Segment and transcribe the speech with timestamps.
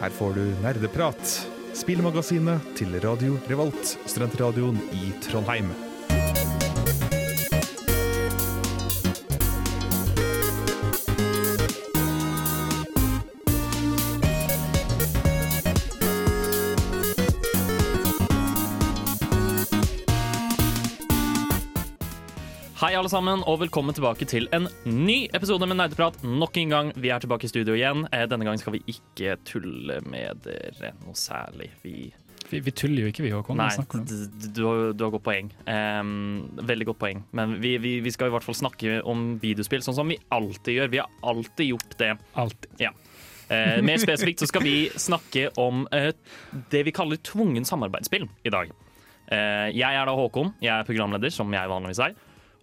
[0.00, 1.34] Her får du nerdeprat,
[1.76, 5.68] spillmagasinet til Radio Revolt, studentradioen i Trondheim.
[23.10, 26.20] Alle sammen, og velkommen tilbake til en ny episode med Nerdeprat.
[26.22, 28.04] Nok en gang, vi er tilbake i studio igjen.
[28.14, 31.72] Eh, Denne gangen skal vi ikke tulle med dere noe særlig.
[31.82, 32.12] Vi
[32.50, 33.58] Vi, vi tuller jo ikke, vi, Håkon.
[33.58, 35.50] Nei, du du har, godt poeng.
[35.66, 37.24] Um, veldig godt poeng.
[37.32, 40.78] Men vi, vi, vi skal i hvert fall snakke om videospill, sånn som vi alltid
[40.78, 40.94] gjør.
[40.94, 42.14] Vi har alltid gjort det.
[42.38, 42.86] Alltid.
[43.50, 46.12] Uh, mer spesifikt så skal vi snakke om uh,
[46.70, 48.70] det vi kaller tvungen samarbeidsspill i dag.
[49.30, 52.18] Uh, jeg er da Håkon, jeg er programleder, som jeg vanligvis er.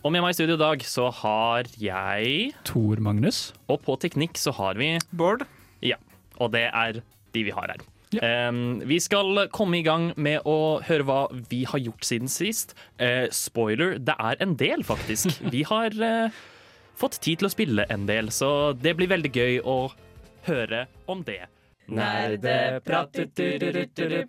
[0.07, 3.49] Og med meg i studio i dag så har jeg Tor Magnus.
[3.67, 5.43] Og på teknikk så har vi Bård?
[5.83, 5.97] Ja,
[6.39, 7.01] og det er
[7.35, 7.83] de vi har her.
[8.15, 8.47] Ja.
[8.47, 11.19] Um, vi skal komme i gang med å høre hva
[11.51, 12.71] vi har gjort siden sist.
[13.03, 15.41] Uh, spoiler, det er en del, faktisk.
[15.57, 16.31] Vi har uh,
[16.95, 19.79] fått tid til å spille en del, så det blir veldig gøy å
[20.47, 21.41] høre om det.
[21.91, 23.25] Nerdeprat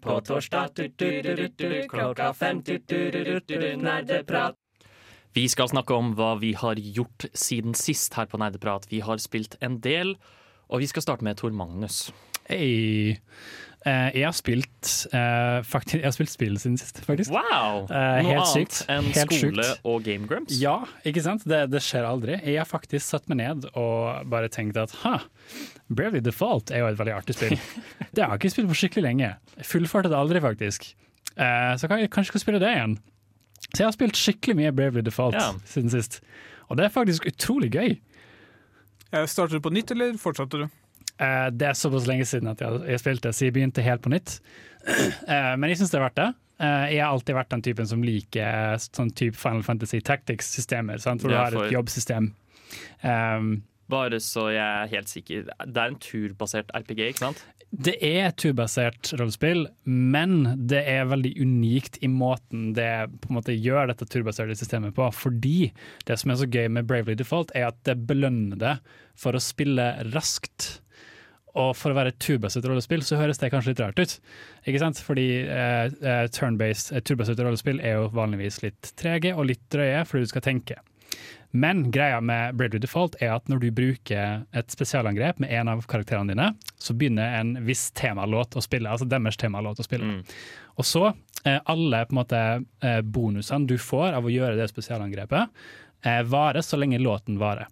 [0.02, 0.88] på torsdag
[1.86, 4.58] klokka fem nerdeprat.
[5.38, 8.88] Vi skal snakke om hva vi har gjort siden sist her på Nerdeprat.
[8.90, 10.16] Vi har spilt en del,
[10.66, 12.08] og vi skal starte med Tor Magnus.
[12.48, 13.20] Hei.
[13.86, 17.30] Uh, jeg har spilt uh, faktisk, Jeg har spilt spill siden sist, faktisk.
[17.30, 17.84] Wow!
[17.86, 18.80] Eh, Noe annet sykt.
[18.90, 19.84] enn Helt skole sykt.
[19.86, 20.56] og Game Grumps?
[20.58, 21.46] Ja, ikke sant?
[21.46, 22.40] Det, det skjer aldri.
[22.40, 25.20] Jeg har faktisk satt meg ned og bare tenkt at ha,
[25.86, 27.54] Bravely Default er jo et veldig artig spill.
[28.16, 29.30] det har jeg ikke spilt på skikkelig lenge.
[29.70, 30.90] Fullførte det aldri, faktisk.
[31.38, 32.98] Eh, så kan jeg kanskje skal spille det igjen.
[33.68, 35.52] Så jeg har spilt skikkelig mye Bravely Default Ja.
[35.68, 36.20] siden sist.
[36.68, 37.98] Og det er faktisk utrolig gøy.
[39.26, 40.68] Startet du på nytt, eller fortsetter du?
[41.18, 44.12] Uh, det er såpass lenge siden at jeg, jeg spilte, så jeg begynte helt på
[44.12, 44.36] nytt.
[44.86, 46.28] Uh, men jeg syns det er verdt det.
[46.58, 51.30] Uh, jeg har alltid vært den typen som liker sånn type Final Fantasy Tactics-systemer, for
[51.30, 52.32] du har et jobbsystem.
[53.02, 53.50] Um,
[53.88, 55.46] Bare så jeg er helt sikker.
[55.64, 57.46] Det er en turbasert RPG, ikke sant?
[57.68, 63.36] det er et turbasert rollespill, men det er veldig unikt i måten det på en
[63.36, 65.04] måte gjør dette turbaserte systemet på.
[65.12, 65.70] Fordi
[66.08, 68.74] det som er så gøy med Bravely Default, er at det belønner det
[69.18, 70.78] for å spille raskt.
[71.58, 74.16] Og for å være et turbasert rollespill, så høres det kanskje litt rart ut.
[74.64, 75.00] Ikke sant?
[75.04, 80.24] Fordi eh, eh, turn-based, eh, rollespill er jo vanligvis litt trege og litt drøye, fordi
[80.24, 80.80] du skal tenke.
[81.50, 85.86] Men greia med Bravely Default er at når du bruker et spesialangrep med en av
[85.88, 90.18] karakterene dine, så begynner en viss temalåt å spille, altså deres temalåt å spille.
[90.18, 90.36] Mm.
[90.76, 91.06] Og så,
[91.44, 92.42] eh, alle på en måte
[92.84, 95.48] eh, bonusene du får av å gjøre det spesialangrepet,
[96.04, 97.66] eh, varer så lenge låten varer.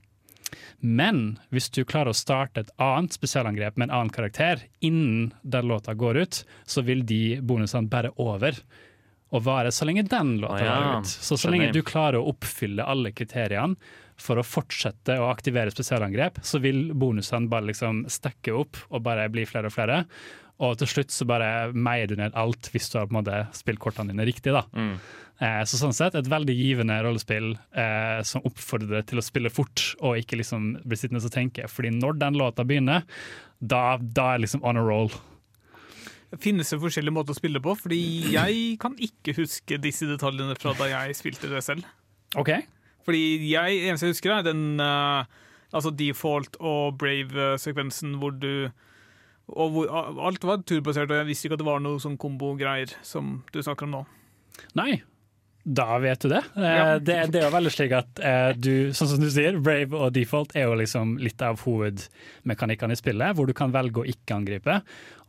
[0.81, 5.69] Men hvis du klarer å starte et annet spesialangrep med en annen karakter innen den
[5.69, 8.57] låta går ut, så vil de bonusene bare over
[9.37, 11.13] og vare så lenge den låta ah, ja, er ut.
[11.13, 13.77] Så så lenge du klarer å oppfylle alle kriteriene
[14.17, 19.29] for å fortsette å aktivere spesialangrep, så vil bonusene bare liksom stekke opp og bare
[19.33, 20.01] bli flere og flere.
[20.65, 23.43] Og til slutt så bare meier du ned alt hvis du har på en måte
[23.57, 24.55] spilt kortene dine riktig.
[24.57, 24.65] da.
[24.73, 24.97] Mm.
[25.37, 29.91] Eh, så sånn sett et veldig givende rollespill eh, som oppfordrer til å spille fort
[30.01, 31.69] og ikke liksom bli sittende og tenke.
[31.69, 33.05] Fordi når den låta begynner,
[33.61, 35.13] da, da er liksom on a roll.
[36.43, 37.75] Finnes det forskjellige måter å spille på?
[37.79, 38.01] Fordi
[38.35, 41.87] jeg kan ikke huske disse detaljene fra da jeg spilte det selv.
[42.39, 42.53] OK?
[43.07, 45.25] Fordi jeg, eneste jeg husker, er den uh,
[45.71, 48.69] altså default og brave-sekvensen hvor du
[49.47, 49.91] og hvor
[50.27, 53.61] Alt var turbasert, og jeg visste ikke at det var noe sånn kombo-greier som du
[53.63, 54.01] snakker om nå.
[54.75, 55.05] Nei.
[55.67, 56.43] Da vet du det.
[56.55, 56.99] Eh, Ja.
[56.99, 57.17] det.
[57.33, 60.55] Det er jo veldig slik at eh, du, sånn som du sier, Brave og default
[60.55, 64.77] er jo liksom litt av hovedmekanikkene i spillet, hvor du kan velge å ikke angripe,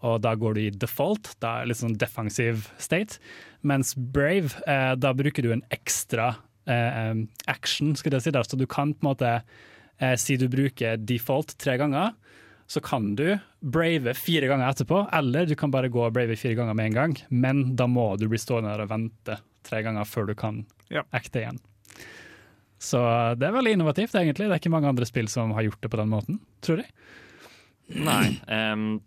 [0.05, 3.17] og da går du i default, da er litt sånn defensive state.
[3.65, 6.35] Mens Brave, eh, da bruker du en ekstra
[7.47, 8.43] action, skulle jeg si, der.
[8.43, 9.29] så du kan på en måte
[10.19, 12.11] si du bruker default tre ganger,
[12.67, 16.57] så kan du brave fire ganger etterpå, eller du kan bare gå og brave fire
[16.59, 20.07] ganger med en gang, men da må du bli stående der og vente tre ganger
[20.07, 21.03] før du kan Ja.
[21.11, 21.59] acte igjen.
[22.79, 22.99] Så
[23.39, 24.47] det er veldig innovativt, egentlig.
[24.47, 26.91] Det er ikke mange andre spill som har gjort det på den måten, tror jeg.
[28.05, 28.37] Nei.
[28.51, 28.99] Um,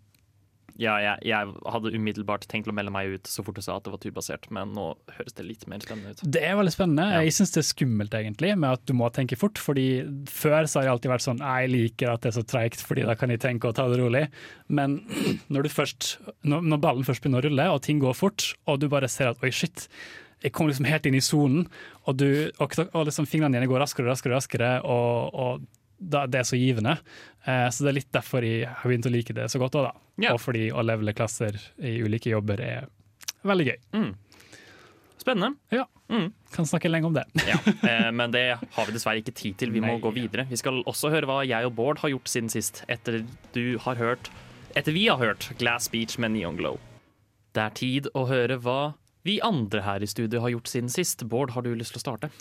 [0.81, 3.85] ja, jeg, jeg hadde umiddelbart tenkt å melde meg ut så fort du sa at
[3.85, 4.85] det var turbasert, men nå
[5.17, 6.23] høres det litt mer spennende ut.
[6.35, 7.05] Det er veldig spennende.
[7.11, 7.19] Ja.
[7.27, 9.61] Jeg syns det er skummelt egentlig med at du må tenke fort.
[9.61, 9.85] fordi
[10.31, 13.05] Før så har jeg alltid vært sånn jeg liker at det er så treigt, fordi
[13.07, 14.25] da kan jeg tenke og ta det rolig.
[14.73, 14.99] Men
[15.53, 16.15] når, du først,
[16.47, 19.31] når, når ballen først begynner å rulle, og ting går fort, og du bare ser
[19.35, 19.85] at oi, shit,
[20.41, 21.67] jeg kom liksom helt inn i sonen,
[22.05, 25.67] og, du- og, og liksom fingrene dine går raskere og raskere, raskere, og, og
[26.01, 26.95] det er så givende.
[27.45, 29.89] Eh, så det er litt derfor jeg har begynt å like det så godt òg,
[29.91, 29.93] da.
[30.21, 30.33] Yeah.
[30.33, 32.87] Og fordi å levele klasser i ulike jobber er
[33.45, 33.77] veldig gøy.
[33.99, 34.11] Mm.
[35.21, 35.55] Spennende.
[35.69, 35.85] Ja.
[36.09, 36.31] Mm.
[36.51, 37.23] Kan snakke lenge om det.
[37.47, 39.69] Ja, eh, men det har vi dessverre ikke tid til.
[39.71, 39.99] Vi må Nei.
[40.01, 40.47] gå videre.
[40.49, 43.21] Vi skal også høre hva jeg og Bård har gjort siden sist, etter
[43.53, 44.31] du har hørt
[44.71, 46.77] Etter vi har hørt Glass Beach med Neon Glow.
[47.51, 48.93] Det er tid å høre hva
[49.27, 51.25] vi andre her i studio har gjort siden sist.
[51.29, 52.31] Bård, har du lyst til å starte?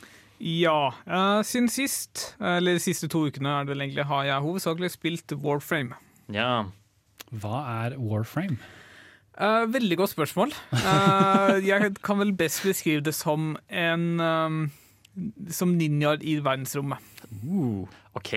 [0.41, 4.45] Ja, Uh, siden sist, eller de siste to ukene er det vel egentlig, har jeg
[4.47, 5.99] hovedsakelig spilt Warframe.
[6.33, 6.71] Ja.
[7.31, 8.57] Hva er Warframe?
[9.41, 10.55] Uh, veldig godt spørsmål.
[10.73, 14.59] Uh, jeg kan vel best beskrive det som en um,
[15.51, 16.99] Som ninjaer i verdensrommet.
[17.45, 18.35] Uh, OK.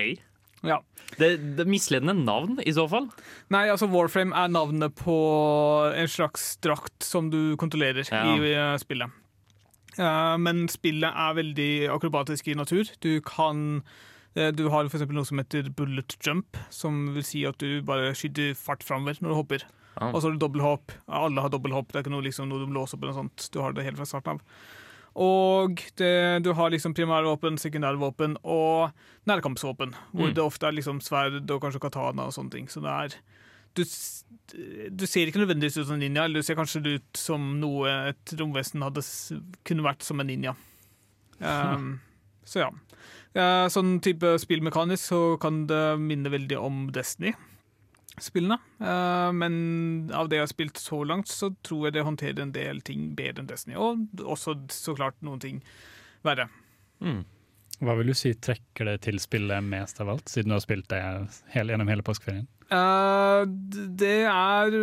[0.63, 0.79] Ja.
[1.19, 3.09] Det, det misledende navn, i så fall.
[3.53, 5.17] Nei, altså Warframe er navnet på
[5.93, 8.23] en slags drakt som du kontrollerer Ja.
[8.33, 9.19] i eh, spillet.
[9.93, 12.89] Uh, men spillet er veldig akrobatisk i natur.
[13.05, 13.83] Du kan
[14.33, 15.05] uh, Du har f.eks.
[15.05, 19.29] noe som heter bullet jump, som vil si at du bare skyter fart framover når
[19.29, 19.67] du hopper.
[19.93, 20.09] Ah.
[20.09, 20.95] Og så har du dobbelthopp.
[21.05, 23.51] Alle har dobbelthopp, det er ikke noe, liksom, noe du låser opp eller noe sånt.
[23.53, 24.63] Du har det helt fra starten av.
[25.15, 28.91] Og det, du har liksom primærvåpen, sekundærvåpen og
[29.29, 30.33] nærkampsvåpen, hvor Mm.
[30.33, 32.67] det ofte er liksom sverd og kanskje katana og sånne ting.
[32.67, 33.19] Så det er
[33.75, 33.83] du,
[34.89, 37.89] du ser ikke nødvendigvis ut som en ninja, eller du ser kanskje ut som noe
[38.09, 39.01] et romvesen hadde
[39.65, 40.55] kunne vært som en ninja.
[41.41, 41.99] Um,
[42.45, 42.69] så ja.
[43.33, 47.49] Eh, sånn type spillmekanisk så kan det minne veldig om Destiny-spillene.
[48.17, 52.55] Eh, men av det jeg har spilt så langt, så tror jeg det håndterer en
[52.55, 53.77] del ting bedre enn Destiny.
[53.77, 55.63] Og også så klart noen ting
[56.25, 56.49] verre.
[57.03, 57.23] Mm.
[57.83, 60.87] Hva vil du si trekker det til spillet mest av alt, siden du har spilt
[60.93, 61.01] det
[61.55, 62.47] hele, gjennom hele påskeferien?
[62.71, 64.75] Uh, det er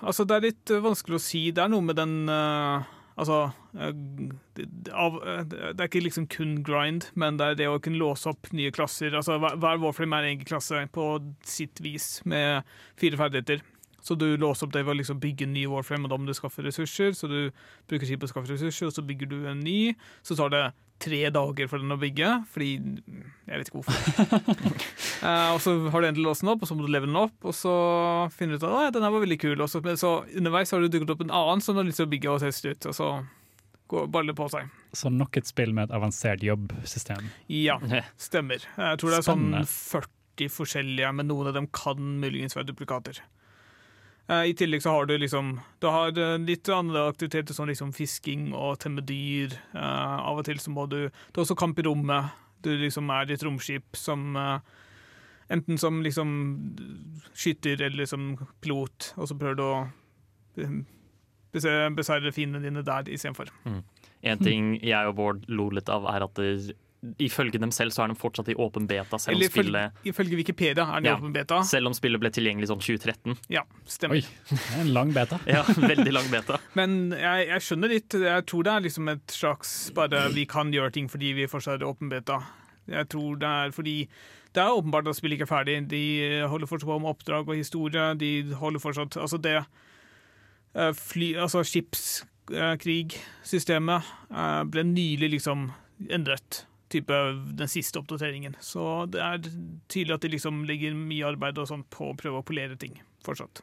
[0.00, 1.42] Altså, det er litt vanskelig å si.
[1.54, 3.90] Det er noe med den eh, Altså eh,
[4.64, 8.48] eh, det er ikke liksom kun grind, men det er det å kunne låse opp
[8.56, 9.12] nye klasser.
[9.16, 11.10] Altså, hver Warframe er en egen klasse på
[11.44, 12.64] sitt vis, med
[13.00, 13.64] fire ferdigheter.
[14.00, 16.28] Så du låser opp det ved å liksom bygge en ny Warframe, og da må
[16.28, 17.12] du skaffe ressurser.
[17.16, 17.40] Så du
[17.90, 19.92] bruker tid på å skaffe ressurser, og så bygger du en ny.
[20.24, 20.64] Så tar det
[21.00, 22.70] tre dager for den å bygge, fordi
[23.50, 23.96] Jeg vet ikke hvorfor.
[25.24, 27.18] uh, og så har du endelig låst den opp, og så må du leve den
[27.18, 27.74] opp, og så
[28.36, 29.56] finner du ut at «Å, ja, den her var veldig kul.
[29.58, 32.08] Og så, så underveis har du dukket opp en annen som du har lyst til
[32.08, 33.10] å bygge og teste ut, og så
[33.90, 34.70] går baller på seg.
[34.94, 37.26] Så nok et spill med et avansert jobbsystem.
[37.50, 37.80] Ja,
[38.28, 38.62] stemmer.
[38.62, 43.18] Jeg tror det er sånn 40 forskjellige, men noen av dem kan muligens være duplikater.
[44.28, 47.92] Eh, I tillegg så har du liksom Du har eh, litt andre aktiviteter som liksom
[47.96, 49.54] fisking og temme dyr.
[49.74, 52.30] Eh, av og til så må du Det er også kamp i rommet.
[52.62, 54.36] Du liksom er i et romskip som
[55.50, 56.28] Enten som liksom
[57.34, 59.78] skytter eller som pilot, og så prøver du å
[61.52, 63.50] bese- beseire fiendene dine der istedenfor.
[64.22, 66.76] En ting jeg og Bård lo litt av, er at det,
[67.18, 69.92] ifølge dem selv så er de fortsatt i åpen beta, selv om, Eller ifølge, spillet,
[70.12, 71.14] ifølge Wikipedia er den i Ja.
[71.16, 71.62] åpen beta.
[71.64, 73.36] selv om spillet ble tilgjengelig sånn 2013.
[73.48, 74.16] Ja, stemmer.
[74.16, 74.20] Oi,
[74.50, 75.38] det er en lang beta.
[75.48, 76.58] Ja, veldig lang beta.
[76.76, 78.12] Men jeg, jeg skjønner litt.
[78.12, 81.80] Jeg tror det er liksom et slags bare Vi kan gjøre ting fordi vi fortsatt
[81.80, 82.42] er åpen beta.
[82.90, 84.08] Jeg tror det er fordi
[84.52, 85.88] det er åpenbart at spillet ikke er ferdig.
[85.88, 86.02] De
[86.50, 88.14] holder fortsatt på med oppdrag og historie.
[88.18, 89.56] De holder fortsatt Altså, det
[90.74, 95.68] eh, fly, Altså, skipskrigsystemet eh, ble nylig liksom
[96.10, 96.64] endret.
[96.90, 97.18] Type
[97.58, 98.56] den siste oppdateringen.
[98.64, 99.44] Så det er
[99.90, 102.98] tydelig at de liksom legger mye arbeid og sånt på å prøve å polere ting
[103.26, 103.62] fortsatt.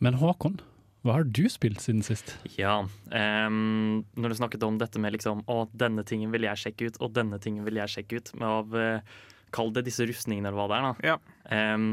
[0.00, 0.58] Men Håkon,
[1.06, 2.34] hva har du spilt siden sist?
[2.58, 6.90] Ja, um, når du snakket om dette med liksom Å, denne tingen vil jeg sjekke
[6.90, 9.16] ut, og denne tingen vil jeg sjekke ut, med av uh,
[9.54, 11.12] Kall det disse rustningene eller hva det er, da.
[11.12, 11.74] Ja.
[11.76, 11.92] Um,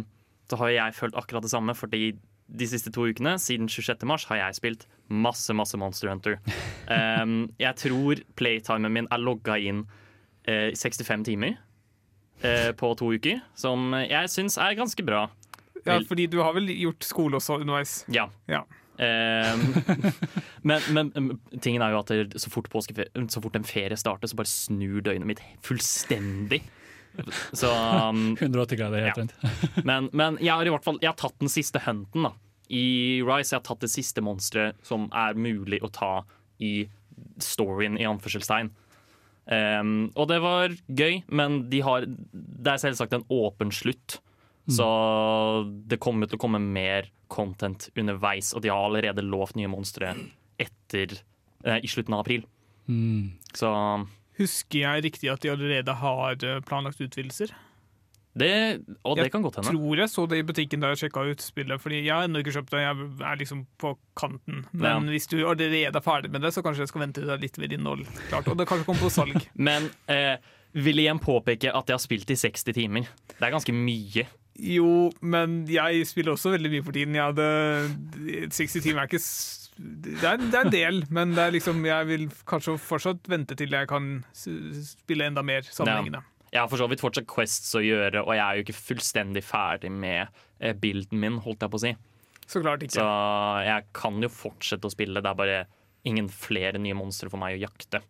[0.49, 2.15] så har jeg følt akkurat det samme, fordi
[2.53, 4.03] de siste to ukene, siden 26.
[4.09, 6.39] mars, har jeg spilt masse, masse Monster Hunter.
[6.83, 9.85] Um, jeg tror playtimen min er logga inn
[10.47, 11.57] eh, 65 timer
[12.41, 15.27] eh, på to uker, som jeg syns er ganske bra.
[15.83, 18.03] Ja, fordi du har vel gjort skole også underveis?
[18.13, 18.29] Ja.
[18.47, 18.65] Ja.
[18.93, 19.57] Eh,
[20.61, 24.37] men, men tingen er jo at det, så, fort så fort en ferie starter, så
[24.37, 26.59] bare snur døgnet mitt fullstendig.
[27.57, 29.49] Så, um, 180 grader helt Ja.
[29.89, 32.31] men, men jeg har i hvert fall Jeg har tatt den siste hunten da
[32.73, 33.53] i Rise.
[33.53, 36.23] Jeg har tatt det siste monsteret som er mulig å ta
[36.63, 36.87] i
[37.43, 38.71] storyen, i anførselstegn.
[39.51, 44.19] Ehm, og det var gøy, men de har, det er selvsagt en åpen slutt.
[44.71, 44.85] Så
[45.91, 50.13] det kommer til å komme mer content underveis, og de har allerede lovt nye monstre
[50.61, 51.17] etter
[51.65, 52.45] eh, i slutten av april.
[52.87, 53.33] Mm.
[53.55, 53.71] Så
[54.39, 57.51] Husker jeg riktig at de allerede har eh, planlagt utvidelser?
[58.35, 59.73] Det Og det Jeg kan godt hende.
[59.75, 62.41] Tror jeg så det i butikken da jeg sjekka ut spillet, fordi jeg har ennå
[62.41, 62.81] ikke kjøpt det.
[62.81, 64.65] Jeg er liksom på kanten.
[64.71, 65.11] Men Ja.
[65.13, 67.73] hvis du allerede er ferdig med det, så kanskje jeg skal vente er litt mer
[67.73, 68.47] innhold klart.
[68.47, 69.49] Og det kanskje kommer på salg.
[69.55, 70.37] Men eh,
[70.73, 73.05] vil igjen påpeke at jeg har spilt i 60 timer.
[73.37, 74.25] Det er ganske mye.
[74.59, 77.15] Jo, men jeg spiller også veldig mye for tiden.
[77.17, 79.21] Jeg hadde 60 timer er ikke
[79.73, 83.73] det er, det er en del, men det liksom, jeg vil kanskje fortsatt vente til
[83.73, 86.21] jeg kan spille enda mer sammenhengende.
[86.53, 89.41] Jeg har for så vidt fortsatt quests å gjøre, og jeg er jo ikke fullstendig
[89.45, 90.27] ferdig med
[90.61, 91.93] eh, bilden min, holdt jeg på å si.
[92.45, 92.99] Så klart ikke.
[92.99, 93.05] Så
[93.65, 95.21] jeg kan jo fortsette å spille.
[95.23, 95.61] Det er bare
[96.05, 98.03] ingen flere nye monstre for meg å jakte.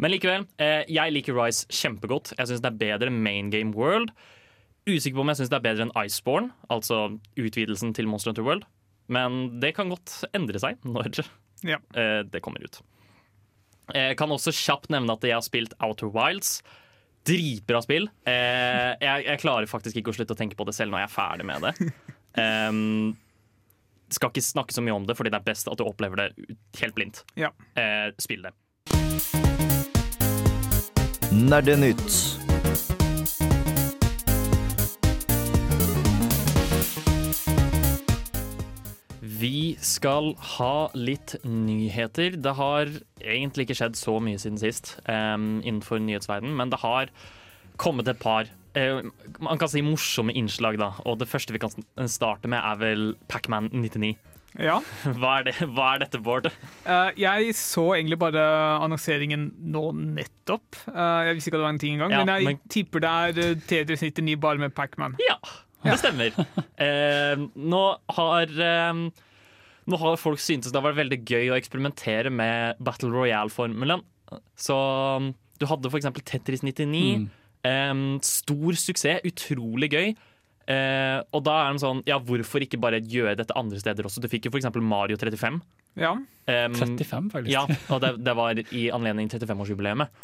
[0.00, 2.32] Men likevel, eh, jeg liker Rise kjempegodt.
[2.38, 4.14] Jeg syns det er bedre enn Main Game World.
[4.88, 8.46] Usikker på om jeg syns det er bedre enn Iceborne, altså utvidelsen til Monster Hunter
[8.46, 8.64] World.
[9.12, 11.20] Men det kan godt endre seg når
[11.66, 11.76] Ja.
[11.92, 12.80] eh, det kommer ut.
[13.92, 16.62] Jeg kan også kjapt nevne at jeg har spilt Outer Wilds.
[17.26, 18.08] Dritbra spill.
[18.26, 21.10] Eh, jeg, jeg klarer faktisk ikke å slutte å tenke på det selv når jeg
[21.10, 21.92] er ferdig med det.
[22.32, 23.12] Um,
[24.12, 26.56] skal ikke snakke så mye om det, fordi det er best at du opplever det
[26.80, 27.22] helt blindt.
[27.38, 27.52] Ja.
[27.78, 28.54] Eh, spill det.
[31.32, 32.41] Nerdenytt.
[39.42, 42.36] Vi skal ha litt nyheter.
[42.38, 42.90] Det har
[43.22, 47.10] egentlig ikke skjedd så mye siden sist um, innenfor nyhetsverdenen, men det har
[47.80, 49.00] kommet et par uh,
[49.42, 50.78] man kan si morsomme innslag.
[50.78, 51.72] da Og Det første vi kan
[52.10, 54.12] starte med, er vel Pacman 99.
[54.60, 54.76] Ja.
[55.18, 56.50] Hva er, det, hva er dette, Bård?
[56.84, 58.42] Uh, jeg så egentlig bare
[58.84, 60.76] annonseringen nå nettopp.
[60.92, 63.00] Uh, jeg visste ikke at det var en ting engang, Ja, men jeg men- tipper
[63.02, 65.16] det er eh, Tetris99 bare med Pacman.
[65.24, 65.38] Ja,
[65.88, 66.36] det stemmer.
[67.72, 67.84] Nå
[68.18, 68.52] har
[69.90, 74.04] Nå har folk syntes det har vært veldig gøy å eksperimentere med Battle Royale-formelen.
[74.58, 77.26] Så um, du hadde eksempel Tetris 99.
[77.66, 77.94] Eh,
[78.26, 80.12] stor suksess, utrolig gøy.
[80.70, 84.22] Eh, og da er den sånn Ja, hvorfor ikke bare gjøre dette andre steder også?
[84.22, 85.58] Du fikk jo eksempel Mario 35.
[85.98, 86.12] Ja.
[86.42, 87.52] Um, 35, faktisk.
[87.52, 87.62] Ja,
[87.94, 90.22] og det, det var i anledning 35-årsjubileet.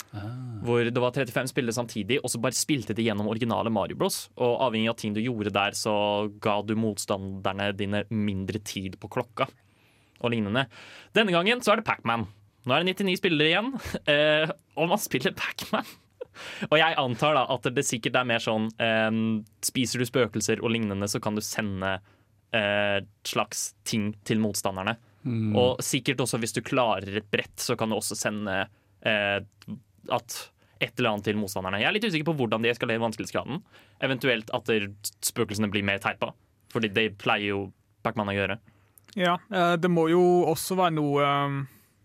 [0.67, 4.25] Hvor det var 35 spillere samtidig, og så bare spilte de gjennom originale Mario Bros.
[4.37, 5.95] Og avhengig av ting du gjorde der, så
[6.43, 9.47] ga du motstanderne dine mindre tid på klokka.
[10.19, 10.67] Og lignende.
[11.15, 12.27] Denne gangen så er det Pacman.
[12.67, 15.87] Nå er det 99 spillere igjen, uh, og man spiller Pacman.
[16.69, 19.09] Og jeg antar da at det sikkert er mer sånn eh,
[19.67, 21.97] Spiser du spøkelser og lignende, så kan du sende
[22.55, 24.95] eh, slags ting til motstanderne.
[25.27, 28.69] Og sikkert også hvis du klarer et brett, så kan du også sende
[29.03, 29.41] eh,
[30.11, 30.37] at
[30.81, 31.81] et eller annet til motstanderne.
[31.83, 33.59] Jeg er litt usikker på hvordan de eskalerer vanskelighetsgraden.
[34.07, 34.71] Eventuelt at
[35.27, 36.31] spøkelsene blir mer teipa.
[36.71, 37.73] Fordi det pleier jo
[38.07, 38.59] Pacman å gjøre.
[39.19, 39.35] ja.
[39.51, 41.57] eh, det må jo også være noe um,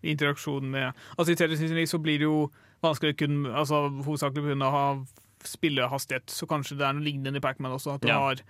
[0.02, 2.50] interaksjon med Altså I Tetris99 så blir det jo
[2.82, 5.04] vanskelig kun altså hovedsakelig pga.
[5.44, 7.94] spillehastighet, så kanskje det er noe lignende i Pacman også.
[7.94, 8.18] At du Ja.
[8.18, 8.42] har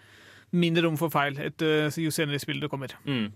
[0.52, 2.94] mindre rom for feil etter, jo senere i spillet det kommer.
[3.04, 3.32] Mm.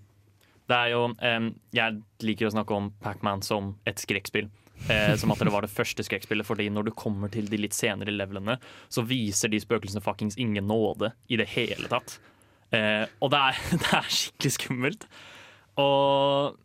[0.69, 4.51] Det er jo em, Jeg liker å snakke om Pacman som et skrekkspill.
[4.89, 7.75] Eh, som at det var det første skrekkspillet, fordi når du kommer til de litt
[7.75, 8.59] senere levelene,
[8.89, 12.19] så viser de spøkelsene fuckings ingen nåde i det hele tatt.
[12.71, 15.09] Eh, og det er, det er skikkelig skummelt.
[15.81, 16.57] Og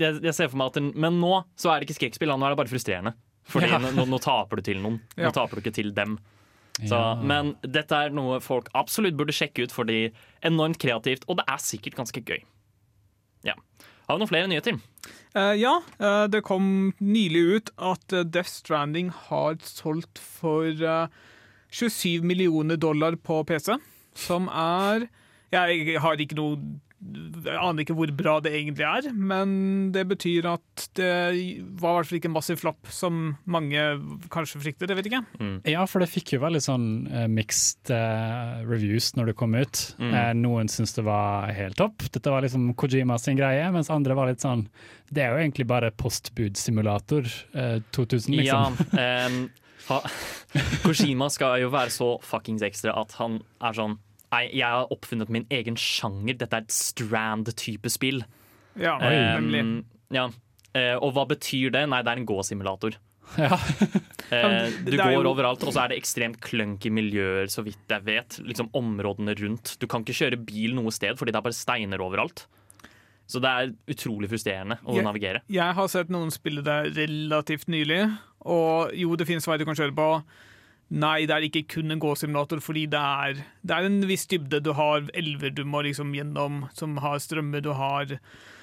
[0.00, 2.46] jeg, jeg ser for meg at den, Men nå så er det ikke skrekkspill, nå
[2.46, 3.14] er det bare frustrerende.
[3.50, 3.80] Fordi Ja.
[3.82, 5.00] nå, nå taper du til noen.
[5.18, 5.32] Nå Ja.
[5.34, 6.18] taper du ikke til dem.
[6.80, 7.14] Så, Ja.
[7.16, 10.12] Men dette er noe folk absolutt burde sjekke ut, fordi
[10.46, 12.44] enormt kreativt, og det er sikkert ganske gøy.
[14.10, 14.78] Har vi noen flere nyheter?
[15.38, 16.64] Uh, ja, uh, det kom
[16.98, 21.06] nylig ut at eh, Death Stranding har solgt for uh,
[21.70, 23.76] 27 millioner dollar på PC,
[24.18, 25.06] som er
[25.54, 26.58] Jeg har ikke noe
[27.00, 29.52] jeg aner ikke hvor bra det egentlig er, men
[29.94, 31.08] det betyr at det
[31.80, 33.84] var i hvert fall ikke en massiv flopp, som mange
[34.32, 34.90] kanskje frykter.
[34.90, 35.22] Det vet ikke.
[35.40, 35.54] Mm.
[35.72, 39.82] Ja, for det fikk jo veldig sånn uh, mixed uh, reviews når det kom ut.
[39.96, 40.12] Mm.
[40.12, 44.16] Uh, noen syntes det var helt topp, dette var liksom Kojima sin greie, mens andre
[44.18, 44.66] var litt sånn
[45.08, 47.24] Det er jo egentlig bare postbudsimulator
[47.56, 48.78] uh, 2000, liksom.
[48.92, 49.40] Ja, um,
[49.88, 50.02] ha,
[50.84, 53.98] Kojima skal jo være så fuckings ekstra at han er sånn
[54.30, 56.36] Nei, jeg har oppfunnet min egen sjanger.
[56.38, 58.22] Dette er et Strand-type spill.
[58.78, 59.58] Ja, nemlig.
[59.64, 59.84] nemlig.
[60.14, 60.28] ja.
[60.78, 61.88] Eh, og hva betyr det?
[61.90, 62.94] Nei, det er en gåsimulator.
[63.38, 63.56] Ja.
[64.30, 68.06] Eh, du går jo- overalt, og så er det ekstremt clunky miljøer, så vidt jeg
[68.06, 68.38] vet.
[68.46, 69.74] Liksom Områdene rundt.
[69.82, 72.46] Du kan ikke kjøre bil noe sted, fordi det er bare steiner overalt.
[73.30, 75.42] Så det er utrolig frustrerende å jeg, navigere.
[75.50, 78.00] Jeg har sett noen spille det relativt nylig,
[78.42, 80.08] og jo, det finnes veier du kan kjøre på.
[80.90, 84.62] Nei, det er ikke kun en gåsimulator, fordi det er, det er en viss dybde.
[84.66, 88.16] Du har elver du må liksom gjennom, som har strømmer, du har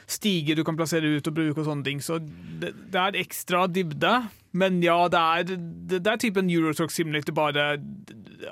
[0.08, 2.02] stiger du kan plassere ut og bruke og sånne ting.
[2.04, 4.14] Så det, det er ekstra dybde.
[4.58, 7.68] Men ja, det er, det, det er typen en Eurotruck Simulator, bare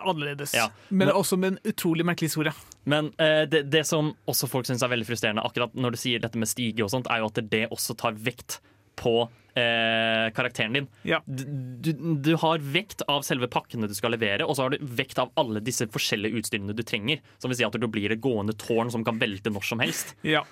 [0.03, 0.53] annerledes.
[0.57, 0.67] Ja.
[0.89, 2.53] Men også med en utrolig merkelig historie.
[2.83, 6.21] Men eh, det, det som også folk syns er veldig frustrerende, akkurat når du sier
[6.21, 8.59] dette med stige og sånt, er jo at det også tar vekt
[9.05, 9.15] på
[9.55, 10.89] eh, karakteren din.
[11.07, 11.21] Ja.
[11.25, 15.21] Du, du, har vekt av selve pakkene du skal levere, og så har du vekt
[15.21, 17.23] av alle disse forskjellige utstyrene du trenger.
[17.37, 20.15] Som vil si at du blir det gående tårn som kan velte når som helst.
[20.25, 20.43] Ja.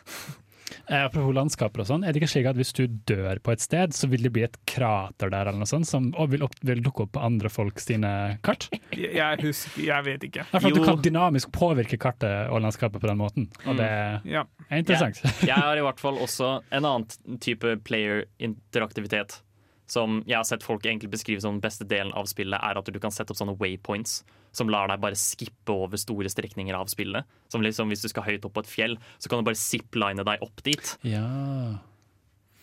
[0.90, 3.64] Eh, apropos landskaper og sånn, er det ikke slik at hvis du dør på et
[3.64, 6.56] sted, så vil det bli et krater der eller noe sånt, som og vil, opp,
[6.66, 8.14] vil dukke opp på andre folk sine
[8.46, 8.70] kart?
[8.94, 10.46] Jeg, husker Jeg vet ikke.
[10.52, 10.74] At Jo.
[10.76, 13.90] Du kan dynamisk påvirke kartet og landskapet på den måten, og det
[14.30, 14.44] Ja.
[14.70, 15.22] er interessant.
[15.44, 19.42] Jeg har i hvert fall også en annen type player-interaktivitet.
[19.86, 22.86] Som jeg har sett folk egentlig beskrive som den beste delen av spillet, er at
[22.88, 24.22] du kan sette opp sånne waypoints
[24.54, 27.26] som lar deg bare skippe over store strekninger av spillet.
[27.52, 30.24] Som liksom Hvis du skal høyt opp på et fjell, så kan du bare zipline
[30.24, 30.94] deg opp dit.
[31.10, 31.26] Ja.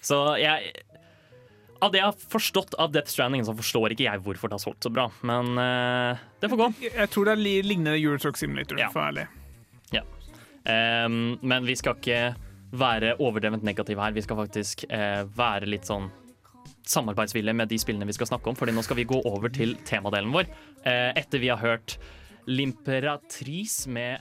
[0.00, 0.73] Så jeg
[1.82, 4.62] Av det jeg har forstått av Death Stranding, så forstår ikke jeg hvorfor det har
[4.62, 5.06] solgt så bra.
[5.25, 6.66] Men uh, det får gå.
[6.85, 8.90] Jeg, tror det er li- lignende Eurotruck Simulator, Ja.
[8.92, 9.26] for ærlig.
[10.61, 12.35] Um, men vi skal ikke
[12.76, 14.12] være overdrevent negative her.
[14.12, 16.11] Vi skal faktisk uh, være litt sånn
[16.87, 18.57] samarbeidsvillige med de spillene vi skal snakke om.
[18.59, 20.51] Fordi nå skal vi gå over til temadelen vår.
[20.85, 21.99] Eh, etter vi har hørt
[22.49, 24.21] Limperatrice med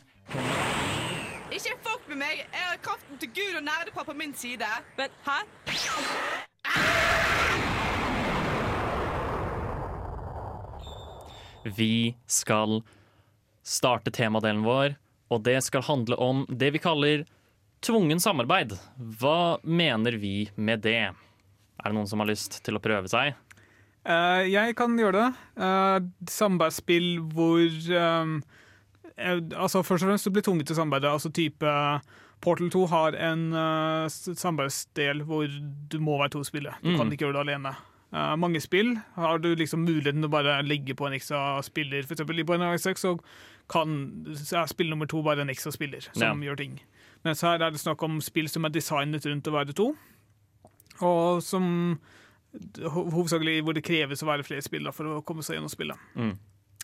[1.49, 2.43] Ikke fuck med meg!
[2.43, 4.67] Jeg har kraften til Gud og nerdepar på min side.
[4.97, 5.39] Men hæ?
[11.63, 12.81] Vi skal
[13.65, 14.95] starte temadelen vår,
[15.29, 17.25] og det skal handle om det vi kaller
[17.85, 18.77] tvungen samarbeid.
[19.19, 21.11] Hva mener vi med det?
[21.79, 23.35] Er det noen som har lyst til å prøve seg?
[24.07, 25.27] Uh, jeg kan gjøre det.
[25.59, 25.99] Uh,
[26.31, 27.67] samarbeidsspill hvor
[27.99, 28.39] um,
[29.19, 31.11] altså Først og fremst du blir tvunget til å samarbeide.
[31.11, 31.73] Altså type
[32.41, 35.47] Portal 2 har en uh, samarbeidsdel hvor
[35.91, 36.77] du må være to spillere.
[36.83, 36.97] Du Mm.
[37.01, 37.73] kan ikke gjøre det alene.
[38.09, 42.01] Uh, mange spill har du liksom muligheten til å bare legge på en ekstra spiller.
[42.07, 43.17] For eksempel i Binary 6 så
[43.69, 46.79] kan så er spill nummer to bare en ekstra spiller som gjør ting.
[47.27, 49.91] Mens her er det snakk om spill som er designet rundt å være to,
[51.05, 51.69] og som
[52.81, 56.09] hovedsakelig hvor det kreves å være flere spillere for å komme seg gjennom spillet.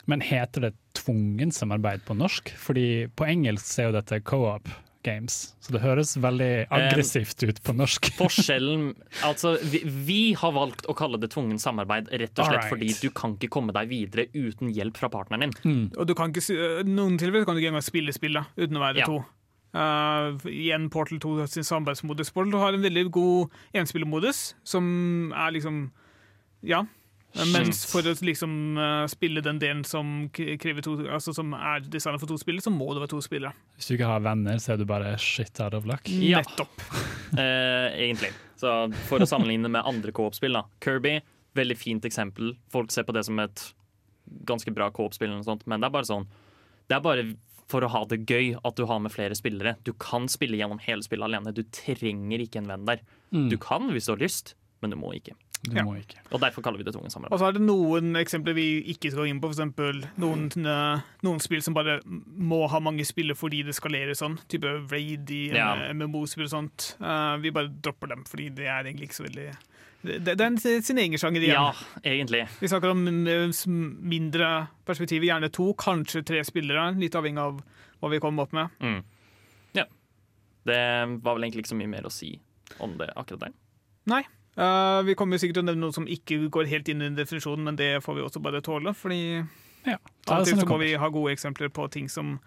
[0.05, 2.51] Men heter det tvungen samarbeid på norsk?
[2.61, 4.69] Fordi på engelsk er jo dette co-op
[5.05, 8.07] games, så det høres veldig aggressivt ut på norsk.
[8.17, 8.87] Forskjellen
[9.27, 12.71] Altså, vi, vi har valgt å kalle det tvungen samarbeid rett og slett right.
[12.73, 15.83] fordi du kan ikke komme deg videre uten hjelp fra partneren din.
[15.93, 18.85] Og du kan ikke, øh, noen tilfeller kan du ikke engang spille spillet uten å
[18.87, 19.09] være Ja.
[19.11, 19.21] to.
[19.75, 22.29] Uh, igjen Portal 2 sin samarbeidsmodus.
[22.31, 25.89] Portal 2 har en veldig god enspillermodus, som er liksom
[26.65, 26.85] Ja.
[27.51, 32.21] Mens for å liksom uh, spille den delen som k- to Altså som er designet
[32.21, 33.51] for to spillere, så må det være to spillere.
[33.75, 36.07] Hvis du ikke har venner, så er du bare shit out of luck.
[36.07, 36.39] Ja.
[36.39, 36.79] Nettopp.
[37.35, 38.31] uh, egentlig.
[38.55, 38.71] Så
[39.09, 40.63] for å sammenligne med andre co-op-spill, da.
[40.79, 41.17] Kirby,
[41.59, 42.53] veldig fint eksempel.
[42.71, 43.65] Folk ser på det som et
[44.47, 46.23] ganske bra co-op-spill, men det er bare sånn
[46.87, 47.27] Det er bare
[47.67, 49.75] for å ha det gøy at du har med flere spillere.
[49.83, 51.53] Du kan spille gjennom hele spillet alene.
[51.55, 53.01] Du trenger ikke en venn der.
[53.31, 55.33] Du kan hvis du har lyst, men du må ikke.
[55.65, 55.83] Du Ja.
[55.83, 56.19] må ikke.
[56.31, 59.23] Og derfor kaller vi det tvungen Og så er det noen eksempler vi ikke skal
[59.23, 59.51] gå inn på.
[59.51, 64.13] For eksempel noen, eh, noen spill som bare må ha mange spillere fordi det skalerer
[64.13, 64.37] sånn.
[64.47, 65.91] Type Raid i Ja.
[65.91, 66.95] MMO-spill og sånt.
[67.01, 69.57] Uh, vi bare dropper dem, fordi det er egentlig ikke så veldig
[70.05, 71.57] Det, det er en, sin egen sjanger igjen.
[71.57, 72.45] Ja, egentlig.
[72.61, 74.49] Vi snakker om mindre
[74.87, 76.91] perspektiver, gjerne to, kanskje tre spillere.
[77.01, 77.59] Litt avhengig av
[78.01, 78.73] hva vi kommer opp med.
[78.79, 78.99] Mm.
[79.79, 79.85] Ja.
[80.67, 80.81] Det
[81.25, 82.35] var vel egentlig ikke så mye mer å si
[82.83, 83.55] om det akkurat der.
[84.11, 84.23] Nei.
[84.55, 87.11] Uh, vi kommer jo sikkert til å nevne noe som ikke går helt inn i
[87.15, 88.95] definisjonen, men det får vi også bare tåle.
[88.95, 89.21] Fordi
[89.85, 92.37] Ja, som så må vi ha gode eksempler på ting som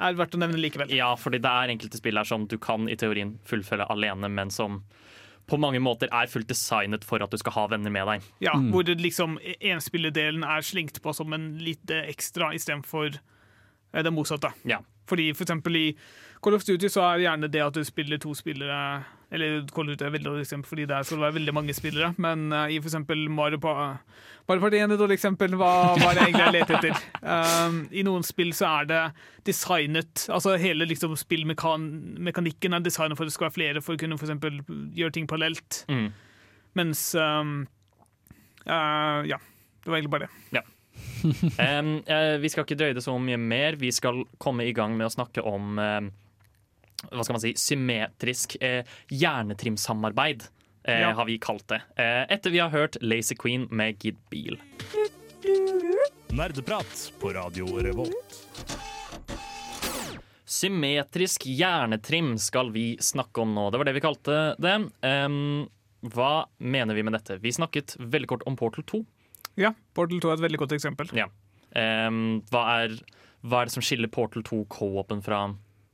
[0.00, 0.92] er verdt å nevne likevel.
[0.94, 4.52] Ja, fordi det er enkelte spill her som du kan i teorien fullføre alene, men
[4.54, 4.80] som
[5.50, 8.28] på mange måter er fullt designet for at du skal ha venner med deg.
[8.46, 14.52] Ja, Hvor liksom enspillerdelen er slengt på som en lite ekstra istedenfor eh, det motsatte.
[14.68, 14.80] Ja.
[15.10, 15.86] Fordi for eksempel i
[16.40, 18.76] Call of Duty så er det gjerne det at du spiller to spillere
[19.30, 21.74] Eller Call of Duty er veldig dårlig eksempel fordi der skal det være veldig mange
[21.76, 23.74] spillere, men uh, i for eksempel Mario, pa
[24.48, 25.54] Mario Party 1 er et dårlig eksempel.
[25.60, 25.68] Hva
[26.00, 26.96] var det egentlig jeg lette etter?
[27.20, 29.00] Um, I noen spill så er det
[29.46, 34.00] designet Altså hele liksom spillmekanikken er designet for at det skal være flere for å
[34.00, 34.58] kunne for eksempel
[34.96, 35.84] gjøre ting parallelt.
[35.92, 36.08] Mm.
[36.80, 37.54] Mens um,
[38.66, 39.38] uh, Ja.
[39.80, 40.64] Det var egentlig bare det.
[41.60, 43.76] Em, uh, vi skal ikke drøye det så mye mer.
[43.80, 46.00] Vi skal komme i gang med å snakke om uh,
[47.10, 48.80] hva skal man si, symmetrisk uh,
[49.12, 50.48] hjernetrimsamarbeid,
[50.88, 51.10] Ja.
[51.12, 51.76] har vi kalt det.
[52.00, 54.56] Eh, etter vi har hørt Lazy Queen med Gid Beal.
[56.32, 58.38] Nerdeprat på Radio Revolt.
[60.50, 63.68] Symmetrisk hjernetrim skal vi snakke om nå.
[63.70, 64.74] Det var det vi kalte det.
[65.06, 65.68] Um,
[66.00, 67.36] hva mener vi med dette?
[67.44, 69.04] Vi snakket veldig kort om Portal 2.
[69.58, 71.06] Ja, Portal 2 er et veldig godt eksempel.
[71.16, 71.26] Ja.
[71.74, 72.90] Um, hva, er,
[73.46, 75.38] hva er det som skiller Portal 2 co-open fra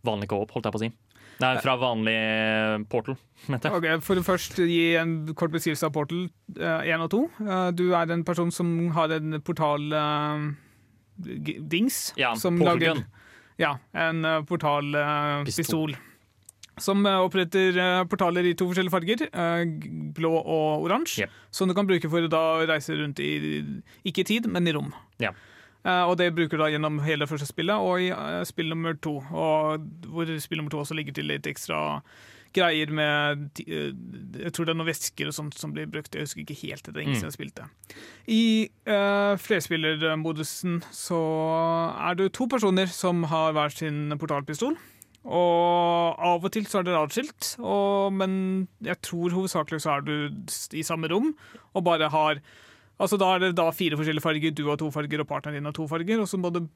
[0.06, 0.50] vanlig co-op?
[0.56, 0.90] holdt jeg på å si?
[1.36, 3.16] Nei, fra vanlig eh, portal,
[3.52, 3.76] mente jeg.
[3.76, 6.22] Ok, For å først gi en kort beskrivelse av Portal
[6.56, 7.18] 1 og 2.
[7.42, 11.98] Uh, Du er en person som har en portal-dings.
[12.16, 13.02] Ja, som lager.
[13.60, 15.92] Ja, en eh, portalpistol.
[16.78, 19.62] Som eh, oppretter eh, portaler i to forskjellige farger, eh,
[20.16, 21.24] blå og oransje.
[21.24, 21.36] Yep.
[21.50, 23.32] Som du kan bruke for å reise rundt i
[24.04, 24.92] ikke i tid, men i rom.
[25.22, 25.32] Ja.
[25.86, 28.08] Og det bruker du da gjennom hele det første spillet og i
[28.48, 29.20] spill nummer to.
[29.30, 32.00] Og hvor spill nummer to også ligger til litt ekstra
[32.56, 36.10] greier med Jeg tror det er noen væsker og sånt som blir brukt.
[36.16, 36.94] Jeg husker ikke helt det.
[36.94, 37.22] det er ingen Mm.
[37.22, 37.68] som spilte.
[38.26, 41.22] I uh, flerspillermodusen så
[42.02, 44.74] er du to personer som har hver sin portalpistol.
[45.26, 50.00] Og av og til så er dere atskilt, og- men jeg tror hovedsakelig så er
[50.06, 50.30] du
[50.78, 51.34] i samme rom
[51.74, 52.40] og bare har
[52.98, 55.64] Altså Da er det da fire forskjellige farger, du har to farger og partneren din
[55.68, 56.66] har to farger, og så må du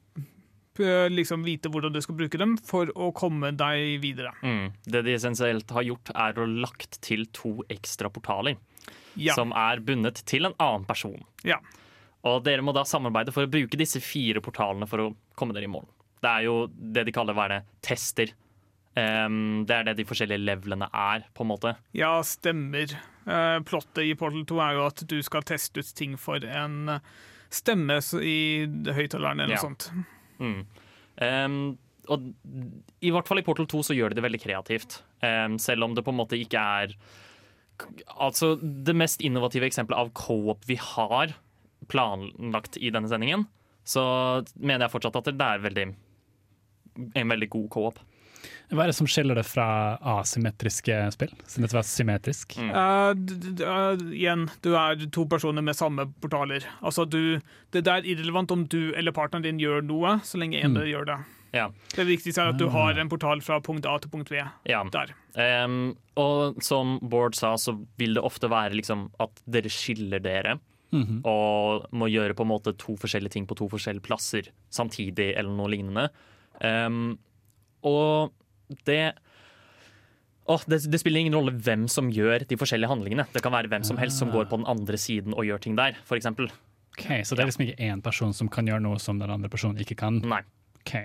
[1.08, 4.32] liksom vite hvordan du skal bruke dem for å komme deg videre.
[4.42, 4.70] Mm.
[4.84, 8.56] Det de essensielt har gjort, er å lagt til to ekstra portaler.
[9.16, 9.32] Ja.
[9.34, 11.24] Som er bundet til en annen person.
[11.42, 11.56] ja.
[12.22, 15.64] Og dere må da samarbeide for å bruke disse fire portalene for å komme dere
[15.64, 15.86] i mål.
[16.20, 18.32] Det er jo det de kaller hva er det, tester.
[18.98, 21.74] Um, det er det de forskjellige levelene er, på en måte.
[21.96, 22.92] Ja, stemmer.
[23.24, 26.98] Uh, plottet i Portal 2 er jo at du skal teste ut ting for en
[27.50, 29.62] stemme i høyttaleren eller Ja.
[29.62, 29.88] noe sånt.
[30.40, 30.60] Mm.
[31.20, 31.78] Um,
[32.10, 32.28] og
[33.04, 35.00] i hvert fall i Portal 2 så gjør de det veldig kreativt.
[35.22, 36.96] Um, selv om det på en måte ikke er
[38.20, 41.30] Altså, det mest innovative eksempelet av co-op vi har
[41.88, 43.46] planlagt i denne sendingen,
[43.88, 44.02] så
[44.60, 45.86] mener jeg fortsatt at det er veldig
[47.14, 47.98] en veldig god co-op.
[48.70, 49.66] Hva er det som skiller det fra
[50.20, 51.32] asymmetriske spill?
[51.50, 52.54] Siden dette var symmetrisk.
[52.60, 52.70] Mm.
[52.70, 56.64] Uh, d- d- eh, igjen, du er to personer med samme portaler.
[56.80, 57.40] Altså, du,
[57.74, 60.86] det er irrelevant om du eller partneren din gjør noe, så lenge en Mm.
[60.86, 61.18] gjør det.
[61.52, 61.66] Ja.
[61.96, 64.84] Det viktigste er at du har en portal fra punkt A til punkt V ja.
[64.94, 65.10] Der.
[65.34, 70.58] Um, og som Bård sa, så vil det ofte være liksom at dere skiller dere.
[70.92, 71.20] Mhm.
[71.24, 75.52] og må gjøre på en måte to forskjellige ting på to forskjellige plasser samtidig, eller
[75.54, 76.08] noe lignende.
[76.66, 77.18] Em,
[77.86, 78.32] og
[78.86, 79.02] det
[80.50, 83.26] oh, det, det spiller ingen rolle hvem som gjør de forskjellige handlingene.
[83.32, 85.78] Det kan være hvem som helst som går på den andre siden og gjør ting
[85.78, 86.28] der, f.eks.
[86.30, 89.48] Ok, Så det er liksom ikke én person som kan gjøre noe som den andre
[89.52, 90.20] personen ikke kan?
[90.26, 90.42] Nei.
[90.80, 90.96] Ok.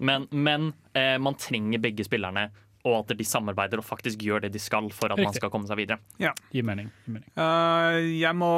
[0.00, 2.48] Men, men eh, man trenger begge spillerne,
[2.88, 5.68] og at de samarbeider og faktisk gjør det de skal for at man skal komme
[5.70, 6.00] seg videre.
[6.18, 6.90] Gir mening.
[7.04, 7.28] Gi mening.
[7.38, 8.52] Uh, jeg må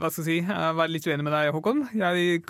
[0.00, 1.84] hva skal jeg si, eh, være litt uenig med deg, Håkon.
[1.98, 2.40] Jeg,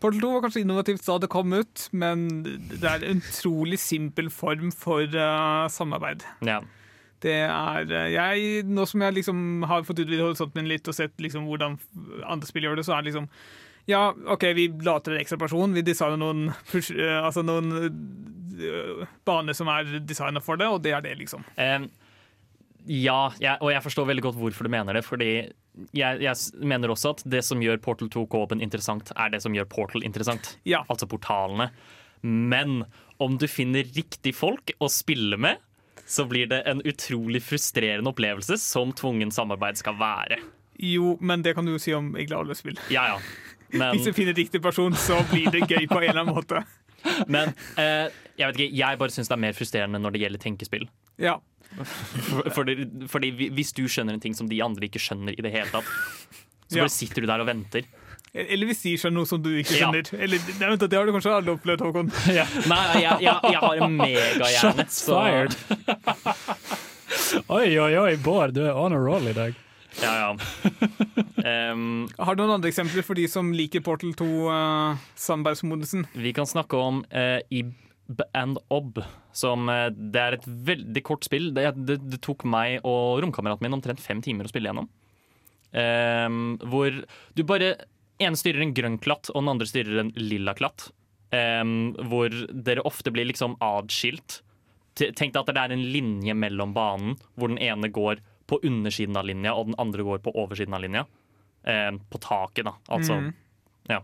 [0.00, 4.32] Portal 2 var kanskje innovativt da det kom ut, men det er en utrolig simpel
[4.32, 6.26] form for uh, samarbeid.
[6.46, 6.62] Ja.
[7.24, 11.14] Det er jeg, Nå som jeg liksom har fått utvidet horisonten min litt og sett
[11.22, 11.78] liksom hvordan
[12.28, 13.30] andre spill gjør det, så er det liksom
[13.86, 15.74] Ja, OK, vi la til en ekstra person.
[15.76, 20.96] Vi designer noen, eh, altså noen eh, baner som er designa for det, og det
[20.96, 21.46] er det, liksom.
[21.62, 21.86] Em,
[22.86, 25.04] ja, jeg, og jeg forstår veldig godt hvorfor du mener det.
[25.06, 25.30] Fordi
[25.94, 29.54] jeg, jeg mener også at det som gjør Portal 2 Coop-en interessant, er det som
[29.54, 30.56] gjør Portal interessant.
[30.66, 30.82] Ja.
[30.90, 31.70] Altså portalene.
[32.26, 32.84] Men
[33.22, 35.62] om du finner riktig folk å spille med,
[36.06, 40.38] så blir det en utrolig frustrerende opplevelse som tvungen samarbeid skal være.
[40.78, 42.78] Jo, men det kan du jo si om egentlig alle spill.
[42.92, 43.54] Ja, ja.
[43.72, 46.62] Men, Hvis du finner riktig person, så blir det gøy på en eller annen måte.
[47.28, 50.42] men eh, jeg vet ikke, jeg bare syns det er mer frustrerende når det gjelder
[50.42, 50.88] tenkespill.
[51.18, 51.36] Ja.
[51.76, 52.76] For- Fordi,
[53.10, 55.84] fordi hvis du skjønner en ting som de andre ikke skjønner i det hele tatt,
[56.70, 56.82] så Ja.
[56.86, 57.82] bare sitter du der og venter.
[58.36, 59.86] Eller hvis de skjønner noe som du ikke Ja.
[59.90, 60.10] skjønner.
[60.20, 62.10] Eller, nei, vent, det har du kanskje aldri opplevd, Håkon.
[62.68, 64.86] Nei, jeg, jeg, jeg har en megahjerne.
[64.86, 65.56] Shots fired!
[67.58, 69.54] oi, oi, oi, Bård, du er on a roll i dag.
[70.02, 70.36] Ja, ja.
[71.46, 76.06] Um, Har du noen andre eksempler for de som liker Portal 2 uh, samarbeidsmodusen?
[76.18, 78.98] vi kan snakke om uh, Ib and Ob,
[79.36, 81.52] som uh, Det er et veldig kort spill.
[81.54, 84.90] Det, det, det tok meg og romkameraten min omtrent fem timer å spille gjennom.
[85.70, 87.02] Um, hvor
[87.36, 87.76] du bare
[88.22, 90.88] ene styrer en grønn klatt, og den andre styrer en lilla klatt.
[91.30, 94.40] Um, hvor dere ofte blir liksom atskilt.
[94.96, 99.16] Tenk deg at det er en linje mellom banen, hvor den ene går på undersiden
[99.18, 101.06] av linja, og den andre går på oversiden av linja.
[101.66, 102.76] Eh, på taket, da.
[102.94, 103.18] Altså.
[103.22, 103.32] Mm.
[103.90, 104.02] Ja.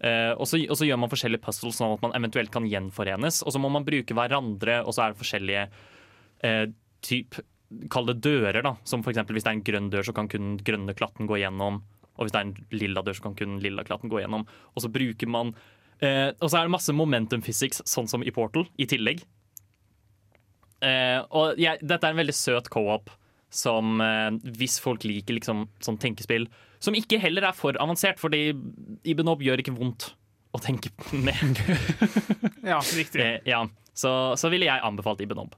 [0.00, 3.42] Eh, og, så, gjør man forskjellige puzzles sånn at man eventuelt kan gjenforenes.
[3.44, 5.64] Og så må man bruke hverandre, og så er det forskjellige
[6.48, 6.66] eh,
[7.04, 7.40] typ
[7.86, 8.72] Kall det dører, da.
[8.82, 11.36] Som eksempel hvis det er en grønn dør, så kan kun den grønne klatten gå
[11.38, 11.76] gjennom.
[12.16, 14.42] Og hvis det er en lilla dør, så kan kun den lilla klatten gå gjennom.
[14.74, 15.52] Og så bruker man
[16.02, 19.22] eh, Og så er det masse momentum physics, sånn som i Portal, i tillegg.
[20.82, 23.12] Eh, og jeg, dette er en veldig søt co-op
[23.50, 26.46] som eh, hvis folk liker liksom sånn tenkespill,
[26.80, 28.52] som ikke heller er for avansert, fordi
[29.10, 30.12] Ibenob gjør ikke vondt
[30.54, 30.92] å tenke
[31.26, 31.60] med.
[32.70, 33.20] Ja, riktig.
[33.20, 33.64] Eh, ja.
[33.96, 35.54] så, så ville jeg anbefalt Ibenob.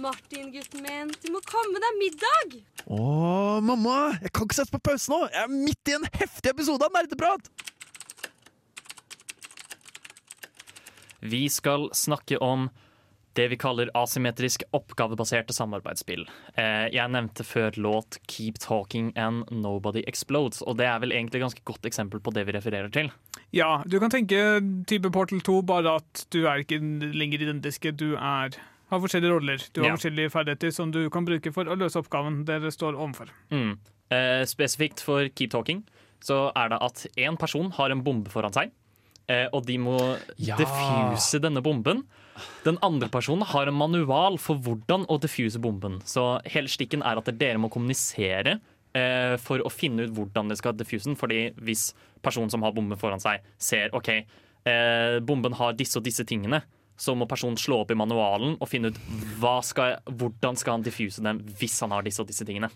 [0.00, 2.54] Martin, gutten min, du må komme deg middag!
[2.88, 3.02] Å,
[3.62, 4.14] mamma!
[4.24, 5.18] Jeg kan ikke sette på pause nå!
[5.28, 7.50] Jeg er midt i en heftig episode av Nerdeprat!
[11.22, 12.70] Vi skal snakke om
[13.34, 16.26] det vi kaller asymmetrisk oppgavebaserte samarbeidsspill.
[16.56, 21.40] Eh, jeg nevnte før låt 'Keep Talking and Nobody Explodes', og det er vel egentlig
[21.40, 23.10] et ganske godt eksempel på det vi refererer til.
[23.52, 26.78] Ja, du kan tenke type Portal 2, bare at du er ikke
[27.14, 27.92] lenger identiske.
[27.96, 28.50] Du er,
[28.90, 29.58] har forskjellige roller.
[29.72, 29.96] Du har Ja.
[29.96, 33.28] forskjellige ferdigheter som du kan bruke for å løse oppgaven dere står overfor.
[33.50, 33.78] Mm.
[34.10, 35.84] Eh, spesifikt for Keep Talking
[36.22, 38.70] så er det at én person har en bombe foran seg,
[39.52, 39.96] og de må
[40.38, 40.56] Ja.
[40.60, 42.04] diffuse denne bomben.
[42.64, 46.00] Den andre personen har en manual for hvordan å diffuse bomben.
[46.08, 48.58] Så hele stikken er at dere må kommunisere
[48.94, 51.16] eh, for å finne ut hvordan dere skal diffuse den.
[51.18, 51.90] Fordi hvis
[52.22, 54.08] personen som har bomben foran seg, ser OK,
[54.66, 56.62] eh, bomben har disse og disse tingene,
[56.96, 58.98] så må personen slå opp i manualen og finne ut
[59.66, 62.70] skal, hvordan skal han diffuse den hvis han har disse og disse tingene.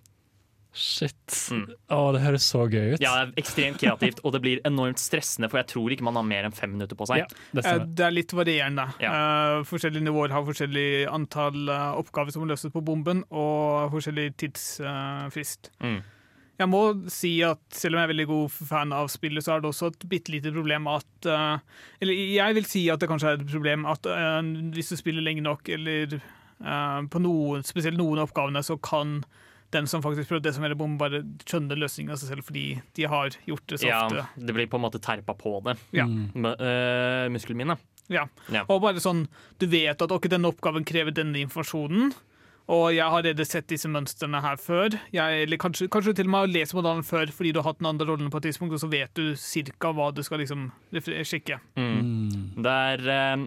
[0.77, 1.33] Shit.
[1.49, 1.65] Mm.
[1.89, 3.01] Å, det høres så gøy ut.
[3.01, 6.19] Ja, det er ekstremt kreativt, og det blir enormt stressende, for jeg tror ikke man
[6.21, 7.25] har mer enn fem minutter på seg.
[7.25, 7.81] Ja, det Eh.
[7.99, 8.85] Det er litt varierende.
[9.01, 14.29] Eh, forskjellige nivåer har forskjellig antall uh, oppgaver som må løses på bomben, og forskjellig
[14.39, 15.73] tidsfrist.
[15.81, 15.99] Mm.
[16.61, 19.65] Jeg må si at selv om jeg er veldig god fan av spillet, så er
[19.65, 21.29] det også et bitte lite problem at
[22.01, 24.09] Eller jeg vil si at det kanskje er et problem at
[24.73, 26.17] hvis du spiller lenge nok, eller
[27.13, 29.19] på noen, spesielt noen av oppgavene, så kan
[29.75, 33.09] den som faktisk prøver å desimere bomben, bare skjønner løsningen av seg selv fordi de
[33.11, 34.27] har gjort det så Ja, ofte.
[34.39, 36.05] det blir på en måte terpa på det, Ja.
[36.07, 36.31] Mm.
[36.35, 37.77] med, øh.
[38.09, 38.27] Ja.
[38.53, 38.63] Ja.
[38.69, 39.27] Og bare sånn,
[39.59, 42.13] du vet at ok, denne oppgaven krever denne informasjonen,
[42.69, 44.91] og jeg har allerede sett disse mønstrene her før.
[45.15, 47.69] Jeg, eller kanskje, kanskje du til og med har lest modellen før fordi du har
[47.73, 50.39] hatt den andre rollen på et tidspunkt, og så vet du cirka hva du skal
[50.43, 51.61] liksom sjekke.
[51.77, 52.63] Mm.
[52.63, 53.47] Det er øh,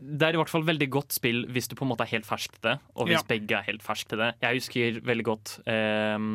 [0.00, 2.28] det er i hvert fall veldig godt spill hvis du på en måte er helt
[2.28, 3.26] fersk til det, og hvis Ja.
[3.28, 4.30] begge er helt fersk til det.
[4.42, 6.28] Jeg husker veldig godt øh,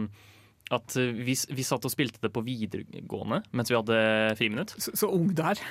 [0.75, 3.97] at vi, vi satt og spilte det på videregående mens vi hadde
[4.39, 4.73] friminutt.
[4.81, 5.61] Så, så ung du er.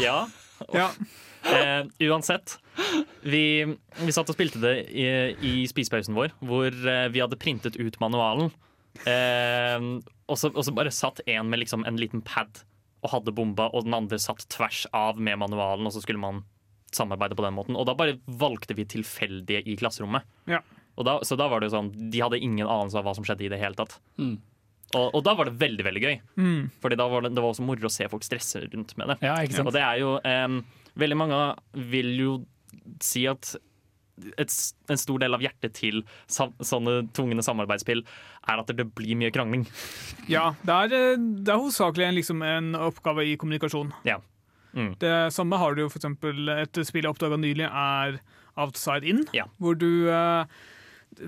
[0.00, 0.26] Ja,
[0.74, 0.90] Ja.
[1.40, 2.58] Eh, uansett.
[3.24, 3.64] Vi,
[4.04, 5.06] vi satt og spilte det i,
[5.40, 8.50] i spisepausen vår, hvor eh, vi hadde printet ut manualen.
[9.08, 9.78] Eh,
[10.28, 12.60] og, så, og så bare satt en med liksom en liten pad
[13.00, 16.42] og hadde bomba, og den andre satt tvers av med manualen, og så skulle man
[16.94, 17.78] samarbeide på den måten.
[17.78, 20.26] Og da bare valgte vi tilfeldige i klasserommet.
[20.50, 20.60] Ja.
[20.98, 23.24] Og da, så da var det jo sånn, De hadde ingen anelse av hva som
[23.24, 23.96] skjedde i det hele tatt.
[24.20, 24.36] Mm.
[24.90, 26.16] Og, og da var det veldig veldig gøy.
[26.34, 26.62] Mm.
[26.82, 29.20] Fordi da var det, det var også moro å se folk stresse rundt med det.
[29.22, 29.70] Ja, ikke sant?
[29.70, 30.60] Og det er jo em,
[30.98, 31.36] Veldig mange
[31.92, 32.32] vil jo
[33.04, 33.52] si at
[34.40, 34.56] et,
[34.90, 38.02] en stor del av hjertet til sam, sånne tvungne samarbeidsspill
[38.50, 39.66] er at det blir mye krangling.
[40.30, 43.94] Ja, det er, eh, det er hovedsakelig en, liksom, en oppgave i kommunikasjon.
[44.08, 44.20] Ja.
[44.72, 44.92] Mm.
[45.02, 48.20] Det samme har du jo eksempel et spill jeg oppdaga nylig, er
[48.60, 49.24] Outside In.
[49.34, 49.48] Ja.
[49.58, 50.44] Hvor du eh,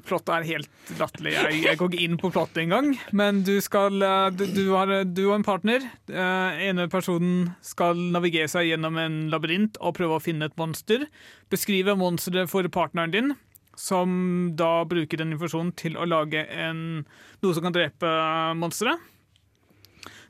[0.06, 1.34] Plottet er helt latterlig.
[1.34, 2.92] Jeg, jeg går ikke inn på plottet engang.
[3.12, 5.84] Men du skal eh, du, du, har, du og en partner.
[6.08, 11.04] Uh, ene personen skal navigere seg gjennom en labyrint og prøve å finne et monster.
[11.52, 13.34] Beskrive monsteret for partneren din,
[13.76, 17.02] som da bruker den informasjonen til å lage en,
[17.42, 18.14] noe som kan drepe
[18.60, 19.10] monsteret.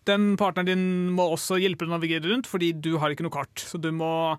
[0.09, 3.35] Den partneren din må også hjelpe deg å navigere rundt, fordi du har ikke noe
[3.35, 3.63] kart.
[3.63, 4.35] Så du må,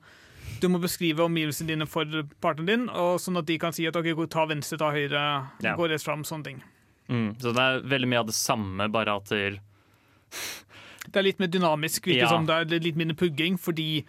[0.62, 2.06] du må beskrive omgivelsene dine for
[2.44, 5.24] partneren din, og sånn at de kan si at ok, ta venstre, ta høyre,
[5.63, 5.76] Ja.
[5.76, 6.63] gå rett fram, sånne ting.
[7.10, 7.36] Mm.
[7.39, 9.60] Så det er veldig mye av det samme, bare at det,
[11.12, 12.30] Det er litt mer dynamisk, virker Ja.
[12.30, 12.46] som.
[12.46, 14.06] Det er litt mindre pugging, fordi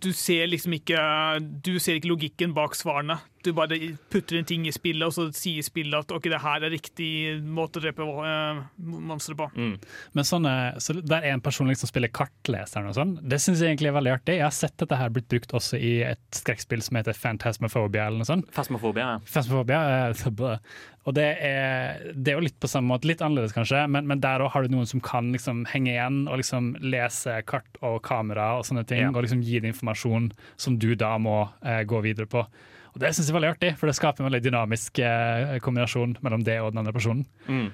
[0.00, 3.20] du ser liksom ikke Du ser ikke logikken bak svarene.
[3.44, 3.76] Du bare
[4.12, 7.10] putter inn ting i spillet, og så sier spillet at ok, det her er riktig
[7.44, 9.50] måte å drepe uh, monstre på.
[9.54, 9.74] mm.
[10.16, 13.74] Men sånne, så der er en person liksom spiller kartleseren og sånn, det syns jeg
[13.74, 14.38] egentlig er veldig artig.
[14.40, 18.22] Jeg har sett dette her blitt brukt også i et skrekkspill som heter Phantasmophobia eller
[18.24, 18.48] noe sånt.
[18.54, 19.06] Phasmophobia.
[19.14, 19.22] Ja.
[19.28, 20.58] Phasmophobia, eh,
[21.04, 24.22] og det er, det er jo litt på samme måte, litt annerledes kanskje, men, men
[24.24, 27.98] der òg har du noen som kan liksom henge igjen og liksom lese kart og
[28.06, 29.10] kamera og sånne ting, Ja.
[29.12, 32.46] og liksom gi deg informasjon som du da må eh, gå videre på.
[32.94, 36.14] Og Det syns jeg var veldig artig, for det skaper en veldig dynamisk eh, kombinasjon
[36.22, 37.26] mellom det og den andre personen.
[37.48, 37.72] Mm.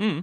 [0.00, 0.22] Mm.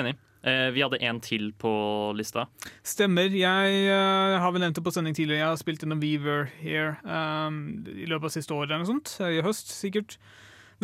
[0.00, 0.14] Enig.
[0.46, 1.72] Eh, vi hadde en til på
[2.16, 2.46] lista.
[2.86, 3.32] Stemmer.
[3.34, 5.42] Jeg uh, har vel nevnt det på sending tidligere.
[5.42, 9.16] Jeg har spilt gjennom Weaver Here um, i løpet av siste året, eller noe sånt.
[9.26, 10.16] I høst, sikkert.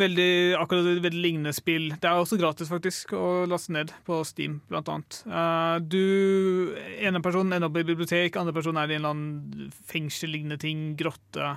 [0.01, 1.91] Veldig, akkurat et veldig lignende spill.
[2.01, 5.21] Det er også gratis faktisk å laste ned på Steam, blant annet.
[5.29, 9.71] Uh, du, ene personen ender opp i bibliotek, andre person er i en eller annen
[9.93, 11.55] fengsel-lignende ting, grotte.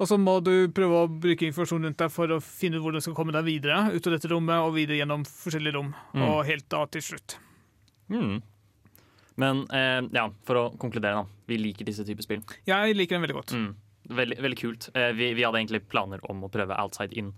[0.00, 3.02] Og så må du prøve å bruke informasjon rundt deg for å finne ut hvordan
[3.02, 6.22] du skal komme deg videre ut av dette rommet og videre gjennom forskjellige rom, Mm.
[6.24, 7.36] og helt da til slutt.
[8.08, 8.38] Mm.
[9.40, 11.44] Men eh, ja, for å konkludere, da.
[11.48, 12.42] Vi liker disse typer spill.
[12.68, 13.52] Jeg liker dem veldig godt.
[13.56, 13.70] Mm.
[14.10, 14.88] Veldig, veldig kult.
[14.96, 17.30] Eh, vi, vi hadde egentlig planer om å prøve Outside In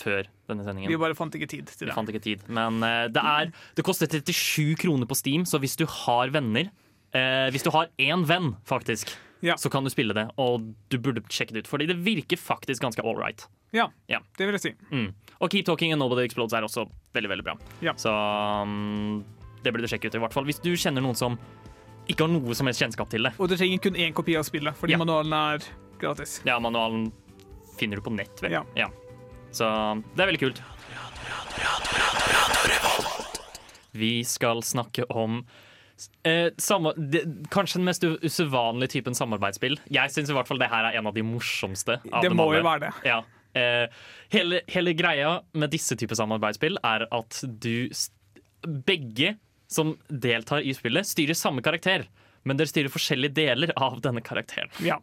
[0.00, 0.88] før denne sendingen.
[0.88, 1.90] Vi bare fant ikke tid til det.
[1.90, 2.44] Vi fant ikke tid.
[2.48, 6.70] Men eh, det er Det koster 37 kroner på Steam, så hvis du har venner
[7.12, 9.56] eh, Hvis du har én venn, faktisk, Ja.
[9.56, 10.26] så kan du spille det.
[10.38, 13.46] Og du burde sjekke det ut, fordi det virker faktisk ganske all right.
[13.72, 14.18] Ja, Ja.
[14.36, 14.72] det vil jeg si.
[14.90, 15.12] Mm.
[15.40, 17.54] Og Keep Talking and Nobody Explodes er også veldig veldig bra.
[17.80, 17.94] Ja.
[17.96, 19.24] Så um,
[19.62, 21.38] det burde du sjekke ut, i hvert fall hvis du kjenner noen som
[22.10, 23.32] ikke har noe som helst kjennskap til det.
[23.38, 25.64] Og du trenger kun én kopi av spillet, fordi manualen er
[26.00, 26.40] gratis.
[26.48, 27.12] Ja, manualen
[27.78, 28.56] finner du på nett, vel.
[28.76, 28.88] Ja.
[29.54, 29.66] Så
[30.16, 30.62] det er veldig kult.
[33.92, 35.44] Vi skal snakke om
[36.26, 39.78] eh, samme, det, kanskje den mest usedvanlige typen samarbeidsspill.
[39.92, 41.98] Jeg syns i hvert fall det her er en av de morsomste.
[42.10, 42.94] Av Det må jo være det.
[43.08, 43.20] Ja.
[43.58, 43.86] Eh,
[44.30, 47.90] hele, hele greia med disse typer samarbeidsspill er at du
[48.60, 49.38] Begge
[49.72, 52.02] som deltar i spillet, styrer samme karakter,
[52.44, 54.68] men dere styrer forskjellige deler av denne karakteren.
[54.84, 54.98] Ja.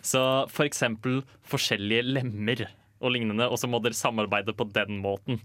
[0.00, 2.64] Så for eksempel forskjellige lemmer
[3.02, 5.42] og lignende, og så må dere samarbeide på den måten.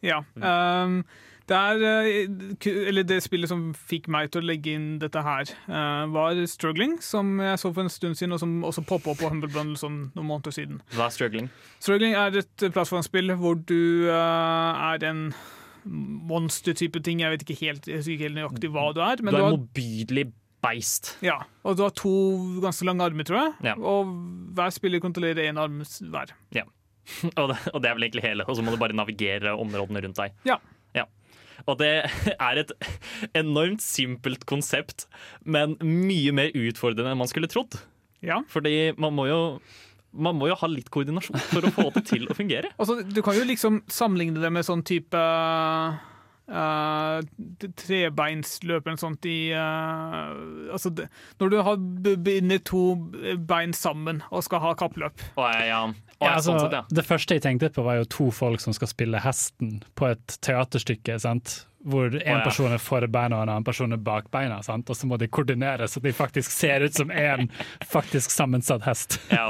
[0.00, 0.22] Ja.
[0.38, 1.02] Um,
[1.48, 5.48] det, er, eh, eller det spillet som fikk meg til å legge inn dette her,
[5.68, 9.22] eh, var Struggling, som jeg så for en stund siden, og som også poppa opp
[9.22, 10.82] på Humble Bundle sånn noen måneder siden.
[10.96, 11.48] Hva er struggling?
[11.80, 15.30] Struggling er et plattformspill hvor du eh, er en
[15.88, 17.22] monster-type ting.
[17.24, 19.22] Jeg vet ikke helt, ikke helt nøyaktig hva du er.
[19.22, 20.28] Men du er en motbydelig
[20.64, 21.14] beist.
[21.22, 22.12] ja, og du har to
[22.64, 23.52] ganske lange armer, tror jeg.
[23.70, 23.76] Ja.
[23.78, 24.10] Og
[24.58, 26.34] hver spiller kontrollerer én arm hver.
[27.40, 28.44] Og det, og det er vel egentlig hele.
[28.44, 30.34] Og så må du bare navigere områdene rundt deg.
[30.44, 30.58] Ja.
[31.68, 31.92] Og det
[32.48, 32.72] er et
[33.36, 35.06] enormt simpelt konsept,
[35.44, 37.80] men mye mer utfordrende enn man skulle trodd.
[38.24, 38.40] Ja.
[38.50, 39.42] Fordi man må jo
[40.18, 42.70] man må jo ha litt koordinasjon for å få det til å fungere.
[42.80, 45.20] Altså, du kan jo liksom sammenligne det med sånn type
[46.48, 47.20] uh,
[47.78, 50.32] trebeinsløp eller noe sånt i uh,
[50.74, 51.08] Altså, det,
[51.40, 52.82] når du har b- binder to
[53.48, 55.22] bein sammen og skal ha kappløp.
[55.36, 56.82] Og jeg, ja, og Ja, altså, sånn sett, ja.
[57.00, 60.38] Det første jeg tenkte på, var jo to folk som skal spille hesten på et
[60.44, 61.18] teaterstykke.
[61.22, 61.60] sant?
[61.88, 62.40] Hvor en ja.
[62.44, 64.58] person er for beina og en annen person er bak beina.
[64.66, 64.90] sant?
[64.90, 67.46] Og så må de koordinere så de faktisk ser ut som en
[67.94, 69.20] faktisk sammensatt hest.
[69.30, 69.46] Ja.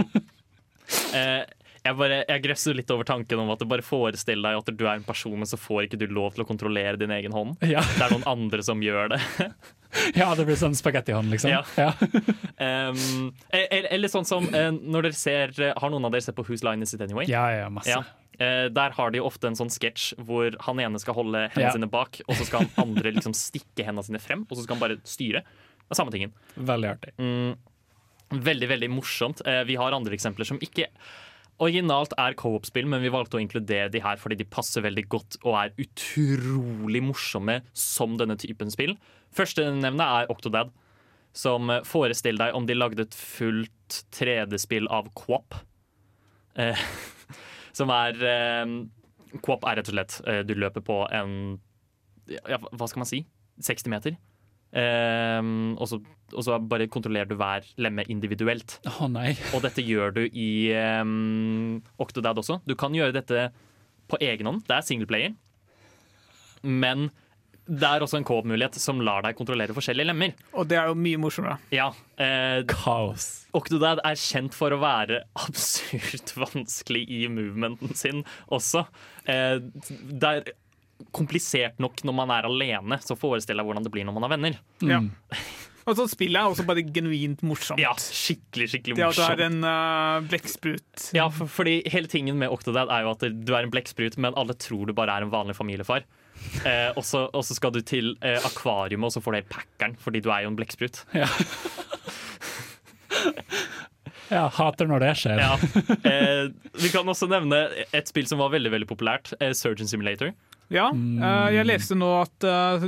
[1.17, 1.43] Eh,
[1.89, 4.99] jeg, bare, jeg grøsser litt over tanken om at bare forestiller deg at du er
[4.99, 7.57] en person, men så får ikke du lov til å kontrollere din egen hånd.
[7.69, 9.21] Ja, Det er noen andre som gjør det.
[10.21, 11.53] ja det blir sånn spagettihånd, liksom.
[11.57, 11.65] Ja.
[11.79, 11.93] Ja.
[12.59, 16.43] Um, eller, eller sånn som eh, når dere ser Har noen av dere sett på
[16.49, 17.29] Whose Line Is It Anyway?
[17.31, 17.95] ja, ja, masse.
[17.95, 18.01] Ja.
[18.39, 21.71] Uh, der har de jo ofte en sånn sketsj hvor han ene skal holde hendene
[21.77, 24.75] sine bak, og så skal han andre liksom stikke hendene sine frem, og så skal
[24.75, 25.45] han bare styre.
[25.45, 26.35] Det er samme tingen.
[26.59, 27.15] Veldig artig.
[27.23, 27.55] Mm,
[28.51, 29.43] veldig, veldig morsomt.
[29.47, 30.91] Uh, vi har andre eksempler som ikke
[31.63, 35.39] originalt er co-op-spill, men vi valgte å inkludere de her fordi de passer veldig godt
[35.43, 38.97] og er utrolig morsomme som denne typen spill.
[39.35, 40.71] Første nevne er Octodad,
[41.37, 45.59] som forestiller deg om de lagde et fullt 3D-spill av Quop.
[46.59, 46.87] Eh,
[47.79, 48.65] som er eh,
[49.45, 51.35] Quop er rett og slett eh, Du løper på en
[52.27, 53.21] ja, Hva skal man si?
[53.63, 54.17] 60 meter.
[54.77, 56.01] Ehm, og, så,
[56.35, 58.79] og så bare kontrollerer du hver lemme individuelt.
[58.99, 59.33] Å nei.
[59.57, 60.51] Og dette gjør du i
[61.01, 62.61] um, Octodad også.
[62.69, 63.49] Du kan gjøre dette
[64.09, 64.67] på egen hånd.
[64.69, 65.39] Det er singleplayer.
[66.63, 67.09] Men
[67.69, 70.33] det er også en co-op-mulighet som lar deg kontrollere forskjellige lemmer.
[70.57, 71.59] Og det er jo mye morsommere.
[71.75, 73.27] Ja, eh, Kaos.
[73.57, 78.87] Octodad er kjent for å være absurd vanskelig i movementen sin også.
[79.29, 80.51] Eh, det er
[81.15, 84.35] komplisert nok når man er alene, så forestiller jeg hvordan det blir når man har
[84.37, 84.61] venner.
[84.83, 85.01] Ja.
[85.05, 85.11] Mm.
[85.89, 87.81] Og så spillet er også bare genuint morsomt.
[87.81, 89.17] Ja, skikkelig, skikkelig morsomt.
[89.17, 91.07] Det at du er en uh, blekksprut.
[91.17, 94.37] Ja, for, fordi hele tingen med Octodad er jo at du er en blekksprut, men
[94.37, 96.05] alle tror du bare er en vanlig familiefar.
[96.63, 99.51] Eh, og, så, og så skal du til eh, akvariet, og så får du helt
[99.53, 101.01] packeren, fordi du er jo en blekksprut.
[104.29, 105.41] Ja, hater når det skjer.
[105.41, 105.55] Ja.
[106.05, 106.51] Eh,
[106.83, 107.63] vi kan også nevne
[107.97, 110.35] et spill som var veldig veldig populært, eh, Surgeon Simulator.
[110.73, 112.85] Ja, eh, jeg leste nå at uh,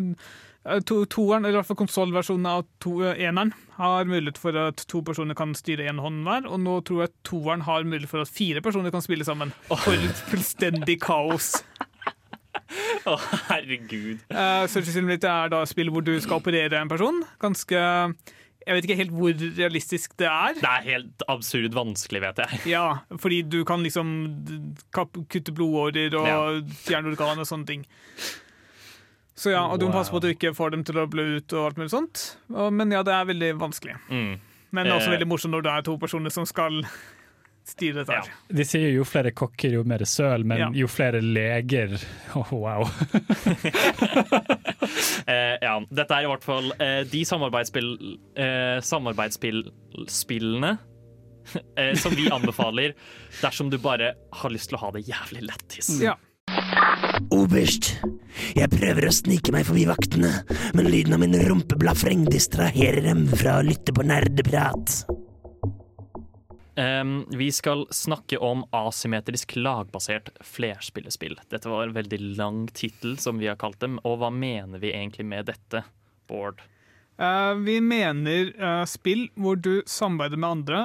[0.84, 4.84] to, toeren, eller i hvert fall konsollversjonen av to, eh, eneren, har mulighet for at
[4.90, 6.48] to personer kan styre én hånd hver.
[6.50, 9.54] Og nå tror jeg toeren har mulighet for at fire personer kan spille sammen.
[9.70, 11.54] For et fullstendig kaos.
[13.08, 13.16] Å,
[13.48, 14.20] herregud.
[14.28, 17.22] Uh, Surgeon Simulator er da et spill hvor du skal operere en person.
[17.40, 17.80] Ganske
[18.70, 20.54] Jeg vet ikke helt hvor realistisk det er.
[20.60, 22.60] Det er helt absurd vanskelig, vet jeg.
[22.70, 22.84] Ja,
[23.18, 24.12] fordi du kan liksom
[24.94, 26.38] kutte blodårer og Ja.
[26.86, 27.82] fjerne organ og sånne ting.
[29.34, 31.24] Så ja, og du må passe på at du ikke får dem til å blø
[31.40, 32.24] ut og alt mulig sånt.
[32.52, 33.96] Men ja, det er veldig vanskelig.
[34.10, 34.34] Mm.
[34.70, 35.16] Men også Eh.
[35.18, 36.82] veldig morsomt når det er to personer som skal
[37.70, 38.28] styre dette her.
[38.60, 40.68] De sier jo flere kokker, jo mer søl, men Ja.
[40.82, 41.94] jo flere leger
[42.36, 42.84] Åh, Wow.
[45.30, 47.90] Eh, ja, dette er i hvert fall eh, de samarbeidsspill,
[48.40, 50.70] eh, samarbeidsspillene
[51.78, 52.94] eh, som vi anbefaler
[53.40, 55.92] dersom du bare har lyst til å ha det jævlig lættis.
[56.02, 56.16] Ja.
[57.30, 57.92] Oberst,
[58.56, 60.32] jeg prøver å snike meg forbi vaktene,
[60.74, 65.04] men lyden av min rumpeblafreng distraherer dem fra å lytte på nerdeprat.
[66.78, 71.38] Em, vi skal snakke om asymmetrisk lagbasert flerspillespill.
[71.50, 73.98] Dette var en veldig lang tittel, som vi har kalt dem.
[74.06, 75.84] Og hva mener vi egentlig med dette,
[76.30, 76.62] Bård?
[77.20, 80.84] Eh, vi mener eh, spill hvor du samarbeider med andre,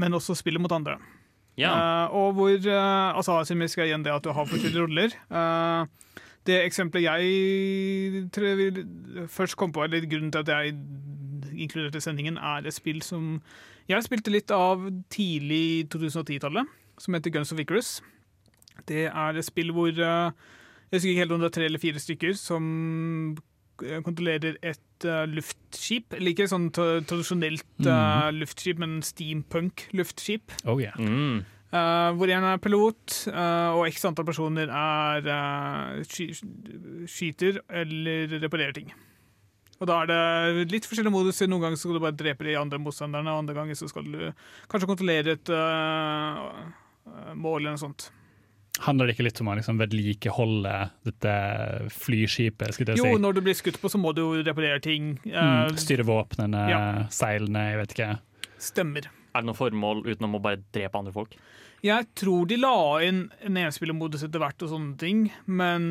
[0.00, 0.96] men også spiller mot andre.
[1.60, 1.74] Ja.
[1.74, 5.12] Eh, og hvor Altså asymmetrisk er igjen det at du har forskjellige roller.
[6.44, 10.74] Det eksempelet jeg tror jeg vil først kom på, eller grunnen til at jeg
[11.54, 13.38] inkluderte sendingen, er et spill som
[13.90, 16.68] jeg spilte litt av tidlig 2010-tallet,
[17.00, 17.96] som heter Guns of Icarus.
[18.88, 20.30] Det er et spill hvor eh,
[20.90, 22.64] Jeg husker ikke helt om det er tre eller fire stykker som
[23.84, 26.16] eh, kontrollerer et eh, luftskip.
[26.16, 30.56] Eller ikke sånn tra tradisjonelt eh, luftskip, men steampunk-luftskip.
[30.64, 30.96] Oh yeah.
[30.98, 31.44] Mm.
[31.74, 36.28] Uh, hvor en er pilot, uh, og x antall personer er uh, sky
[37.10, 38.92] skyter eller reparerer ting.
[39.82, 41.48] Og da er det litt forskjellige moduser.
[41.50, 44.20] Noen ganger skal du bare drepe de andre motstanderne, og andre ganger så skal du
[44.70, 48.06] kanskje kontrollere et eh, mål eller noe sånt.
[48.84, 50.70] Handler det ikke litt om å liksom vedlikeholde
[51.06, 51.34] dette
[51.94, 52.74] flyskipet?
[52.74, 55.12] skulle jeg Jo, når du blir skutt på, så må du jo reparere ting.
[55.22, 55.34] Mm,
[55.70, 56.80] eh, styre våpnene, Ja.
[57.14, 58.08] seilene, jeg vet ikke.
[58.58, 59.06] Stemmer.
[59.34, 61.36] Er det noe formål utenom å bare drepe andre folk?
[61.84, 65.82] Jeg tror de la inn en enspillermodus etter hvert og sånne ting, men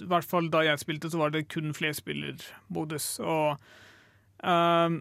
[0.00, 3.08] i hvert fall da jeg spilte, så var det kun flerspillermodus.
[3.20, 3.58] Og
[4.48, 4.96] ehm,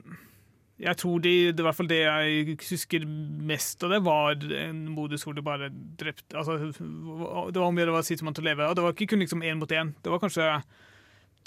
[0.84, 4.82] jeg tror de, det i hvert fall det jeg husker mest av det, var en
[4.92, 8.44] modus hvor du bare drepte Altså, det var om å gjøre å være sistemann til
[8.44, 9.94] å leve, og det var ikke kun liksom én mot én.
[10.04, 10.50] Det var kanskje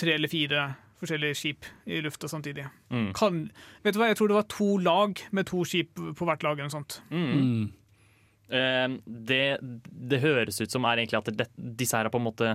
[0.01, 2.65] tre eller fire forskjellige skip i lufta samtidig.
[2.89, 3.11] Mm.
[3.15, 3.51] Kan,
[3.85, 6.57] vet du hva, Jeg tror det var to lag med to skip på hvert lag.
[6.57, 7.03] eller noe sånt.
[7.13, 7.69] Mm.
[8.49, 8.59] Mm.
[8.59, 9.43] Eh, det,
[10.13, 12.55] det høres ut som er egentlig at det, disse her er på en måte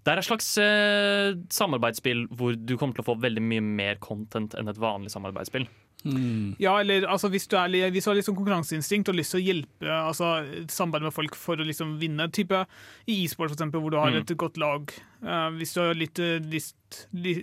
[0.00, 4.00] Det er et slags eh, samarbeidsspill hvor du kommer til å få veldig mye mer
[4.02, 5.68] content enn et vanlig samarbeidsspill.
[6.04, 6.56] Mm.
[6.58, 9.44] Ja, eller altså, hvis, du er, hvis du har sånn konkurranseinstinkt og lyst til å
[9.44, 10.30] hjelpe altså,
[10.72, 12.62] samarbeide med folk for å liksom vinne, type
[13.04, 14.22] i e-sport eksempel, hvor du har Mm.
[14.22, 14.90] et godt lag
[15.22, 17.34] uh, Hvis du har litt uh, lyst li,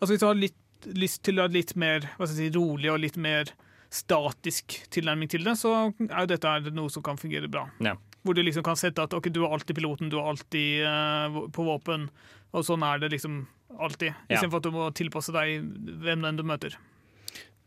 [0.00, 2.58] Altså hvis du har litt lyst til å ha litt mer hva skal jeg si,
[2.58, 3.54] rolig og litt mer
[3.94, 5.74] statisk tilnærming til det, så
[6.08, 7.66] er jo dette noe som kan fungere bra.
[7.84, 7.94] Ja.
[8.24, 11.44] Hvor du liksom kan sette at ok, du er alltid piloten, du er alltid uh,
[11.54, 12.08] på våpen,
[12.54, 13.44] og sånn er det liksom
[13.78, 14.14] alltid.
[14.28, 14.38] Ja.
[14.38, 15.62] Istedenfor at du må tilpasse deg
[16.04, 16.76] hvem den du møter.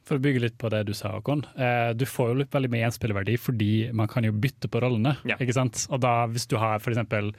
[0.08, 1.44] For å bygge litt på det du sa, Håkon.
[1.60, 5.18] Eh, du får jo litt veldig med gjenspillerverdi fordi man kan jo bytte på rollene.
[5.28, 5.36] Ja.
[5.36, 5.84] ikke sant?
[5.92, 7.34] Og da hvis du har for eksempel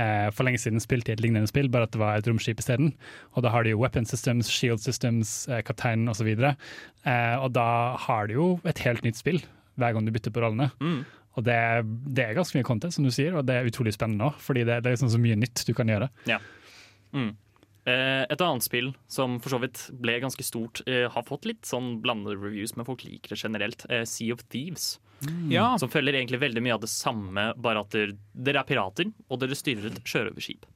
[0.00, 2.62] eh, for lenge siden spilt i et lignende spill, bare at det var et romskip
[2.62, 2.94] isteden.
[3.34, 6.28] Og da har du jo weapon systems, shield systems, eh, kaptein osv.
[6.32, 7.68] Eh, og da
[8.06, 9.42] har du jo et helt nytt spill
[9.76, 10.70] hver gang du bytter på rollene.
[10.80, 11.00] Mm.
[11.36, 11.56] Og det,
[12.16, 14.64] det er ganske mye content, som du sier, og det er utrolig spennende òg, fordi
[14.64, 16.08] det, det er liksom så mye nytt du kan gjøre.
[17.12, 17.34] Mm.
[17.86, 21.68] Eh, et annet spill som for så vidt ble ganske stort, eh, har fått litt
[21.68, 23.86] sånn blandede reviews, men folk liker det generelt.
[23.90, 24.96] Eh, sea of Thieves.
[25.50, 29.12] Ja, Som følger egentlig veldig mye av det samme, bare at dere, dere er pirater,
[29.30, 30.66] og dere styrer et sjørøverskip.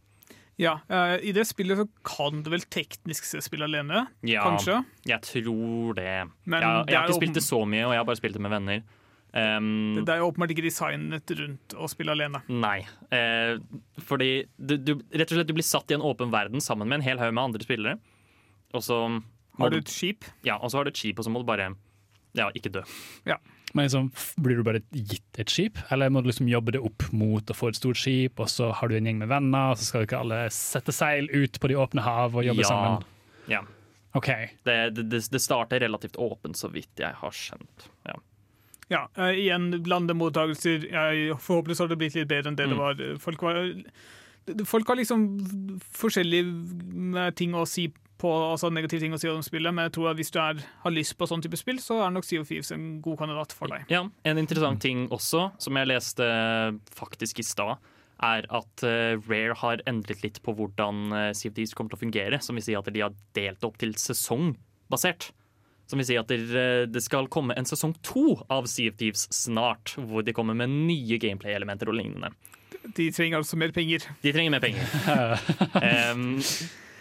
[0.60, 4.82] Ja, uh, I det spillet så kan du vel teknisk se spille alene, Ja, kanskje?
[5.08, 6.14] jeg tror det.
[6.44, 8.44] Men jeg, jeg har ikke spilt det så mye, og jeg har bare spilt det
[8.44, 8.82] med venner.
[9.30, 12.42] Um, Det er jo åpenbart ikke designet rundt å spille alene.
[12.50, 12.80] Nei.
[13.14, 13.60] Uh,
[14.04, 16.98] fordi du, du, rett og slett du blir satt i en åpen verden sammen med
[17.00, 18.00] en hel haug med andre spillere.
[18.74, 18.98] Og så
[19.58, 20.26] Har du et skip?
[20.46, 21.72] Ja, og så har du et skip, og så må du bare
[22.36, 22.84] ja, ikke dø.
[23.72, 24.10] Men liksom,
[24.42, 27.54] Blir du bare gitt et skip, eller må du liksom jobbe det opp mot å
[27.54, 30.06] få et stort skip, og så har du en gjeng med venner, og så skal
[30.08, 32.68] ikke alle sette seil ut på de åpne hav og jobbe ja.
[32.72, 33.06] sammen?
[33.50, 33.60] Ja.
[34.18, 34.26] OK.
[34.66, 37.86] Det, det, det, det starter relativt åpent, så vidt jeg har skjønt.
[38.08, 38.16] Ja.
[38.90, 40.88] Ja, uh, igjen landemottakelser.
[40.90, 42.80] Jeg, forhåpentligvis har det blitt litt bedre enn det det Mm.
[42.82, 43.04] var.
[43.22, 43.60] Folk, var,
[44.66, 45.28] folk har liksom
[45.94, 47.86] forskjellige ting å si
[48.20, 50.60] på, altså negative ting å si om spillet, men jeg tror at hvis du er,
[50.84, 53.54] har lyst på sånn type spill, så er nok Sea of Thieves en god kandidat
[53.56, 53.86] for deg.
[53.92, 56.28] Ja, En interessant ting også, som jeg leste
[56.96, 57.80] faktisk i stad,
[58.20, 62.00] er at eh, Rare har endret litt på hvordan uh, Sea of Thieves kommer til
[62.00, 62.40] å fungere.
[62.44, 65.30] Som vil si at de har delt det opp til sesongbasert.
[65.90, 69.24] Som vil si at det, det skal komme en sesong to av Sea of Thieves
[69.34, 72.30] snart, hvor de kommer med nye gameplay-elementer og lignende.
[72.96, 74.04] De trenger altså mer penger.
[74.22, 74.86] De trenger mer penger.
[75.90, 76.38] Em,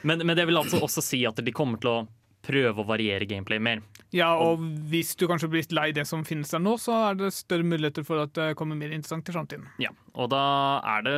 [0.04, 2.08] men, men det vil altså også si at de kommer til å
[2.46, 3.82] prøve å variere gameplay mer.
[4.16, 7.34] Ja, og hvis du kanskje blir lei det som finnes der nå, så er det
[7.36, 9.68] større muligheter for at det kommer mer interessant i framtiden.
[9.84, 10.40] Ja, og da
[10.98, 11.18] er det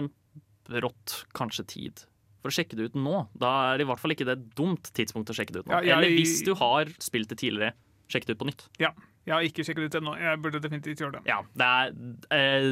[0.82, 2.04] rått kanskje tid
[2.42, 3.28] for å sjekke det ut nå.
[3.38, 5.70] Da er det i hvert fall ikke det et dumt tidspunkt å sjekke det ut
[5.70, 5.78] nå.
[5.78, 7.74] Ja, jeg- Eller hvis du har spilt det tidligere,
[8.10, 8.66] sjekk det ut på nytt.
[8.82, 8.90] Ja,
[9.22, 10.16] jeg har ikke sjekket ut ennå.
[10.18, 11.24] Jeg burde definitivt gjøre det.
[11.30, 11.92] Ja, det er,
[12.34, 12.70] eh,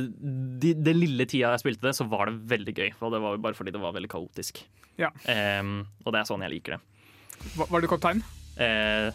[0.63, 2.89] de, det lille tida jeg spilte det, så var det veldig gøy.
[3.05, 4.63] Og det var bare fordi det var veldig kaotisk.
[4.99, 5.11] Ja.
[5.29, 5.61] Eh,
[6.05, 6.81] og det er sånn jeg liker det.
[7.53, 8.23] Var, var du kaptein?
[8.59, 9.13] Eh,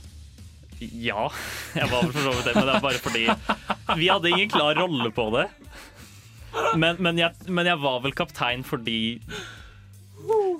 [0.80, 1.26] ja,
[1.80, 3.26] jeg var for så vidt det, men det er bare fordi
[4.01, 5.49] vi hadde ingen klar rolle på det.
[6.78, 9.18] Men, men, jeg, men jeg var vel kaptein fordi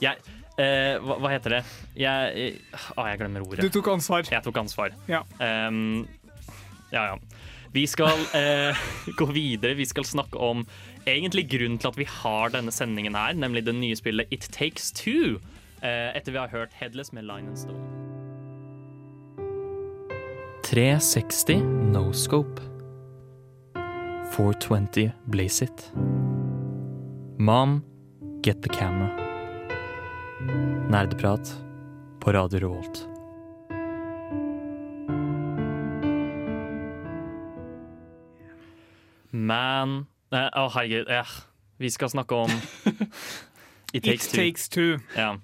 [0.03, 0.19] jeg
[0.59, 1.63] eh, hva, hva heter det?
[1.99, 3.63] Jeg eh, Å, jeg glemmer ordet.
[3.63, 4.27] Du tok ansvar.
[4.27, 4.95] Jeg tok ansvar.
[5.11, 5.23] Ja.
[5.39, 6.03] Em,
[6.95, 7.19] ja, ja.
[7.75, 8.77] Vi skal eh,
[9.19, 9.75] gå videre.
[9.75, 10.63] Vi skal snakke om
[11.07, 14.93] egentlig grunnen til at vi har denne sendingen her, nemlig det nye spillet It Takes
[14.95, 15.41] Two.
[15.83, 17.83] Eh, etter vi har hørt Headless med Line and Stone.
[20.65, 21.61] 360
[21.93, 22.63] No Scope.
[24.37, 25.93] 420 Blaze It.
[27.39, 27.83] Mom,
[28.43, 29.11] get the camera.
[30.91, 31.57] Nerdeprat
[32.21, 33.14] på Radio Revolt.
[39.55, 39.97] Man
[40.35, 41.11] Å, herregud.
[41.15, 41.35] Eh,
[41.79, 42.51] Vi skal snakke om
[43.95, 44.39] It Takes It Two.
[44.41, 44.89] Takes Two.
[45.17, 45.35] Ja.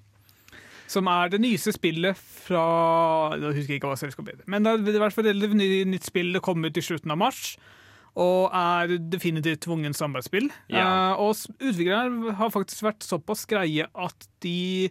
[0.90, 2.64] Som er det nyeste spillet fra
[3.38, 4.48] Jeg husker ikke hva selskapet heter.
[4.50, 5.54] Men det er i hvert fall et
[5.86, 6.32] nytt spill.
[6.34, 7.54] Det kom ut i slutten av mars.
[8.18, 10.48] Og er definitivt tvungen samarbeidsspill.
[10.72, 10.82] Ja.
[11.12, 14.90] Eh, og utviklerne har faktisk vært såpass greie at de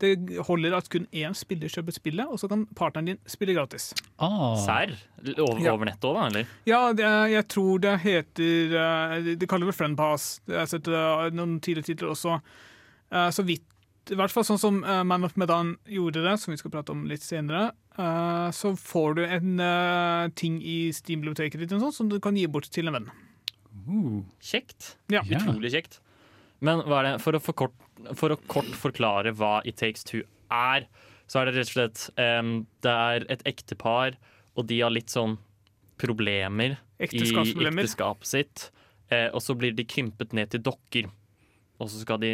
[0.00, 3.90] det holder at kun én spiller kjøper spillet, og så kan partneren din spille gratis.
[4.18, 4.56] Ah.
[4.64, 4.94] Serr?
[5.38, 5.72] Over, Ja.
[5.76, 6.26] over nettet òg, da?
[6.30, 6.46] Eller?
[6.66, 10.40] Ja, det, er- jeg tror det heter eh, De kaller det Friend Pass.
[10.48, 12.40] Jeg har sett eh, noen tidligere titler også.
[13.12, 13.66] Eh, Så vidt
[14.10, 17.04] I hvert fall sånn som Man of Medan gjorde det, som vi skal prate om
[17.06, 17.70] litt senere.
[17.98, 22.66] eh, Så får du en ting i Steam-biblioteket ditt sånn, som du kan gi bort
[22.72, 23.10] til en venn.
[23.86, 24.22] Uh.
[24.42, 24.96] Kjekt.
[25.12, 25.20] Ja.
[25.28, 25.38] Ja.
[25.38, 26.00] Utrolig kjekt.
[26.60, 26.82] Men
[27.20, 27.72] for, å kort,
[28.14, 30.86] for å kort forklare hva It Takes Two er,
[31.30, 34.16] så er det rett og slett um, Det er et ektepar,
[34.58, 35.38] og de har litt sånn
[36.00, 38.70] problemer i ekteskapet sitt.
[39.10, 41.08] Eh, og så blir de krympet ned til dokker.
[41.80, 42.32] Og så skal de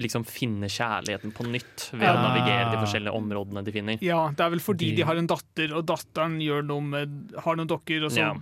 [0.00, 2.22] liksom finne kjærligheten på nytt ved å Ah.
[2.28, 3.98] navigere de forskjellige områdene de finner.
[4.02, 7.56] Ja, det er vel fordi De- de har en datter, og datteren noe med, har
[7.56, 8.34] noen dokker, og så Ja.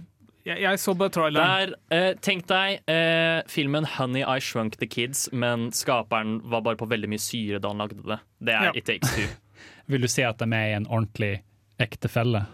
[0.48, 1.74] Jeg, jeg så bare traileren.
[1.90, 6.80] Der, eh, tenk deg eh, filmen 'Honey I Shrunk the Kids', men skaperen var bare
[6.80, 8.20] på veldig mye syre da han lagde det.
[8.40, 8.72] Det er Ja.
[8.74, 9.28] It Takes Two.
[9.88, 11.42] Vil du si at de er i en ordentlig
[11.80, 12.46] ektefelle?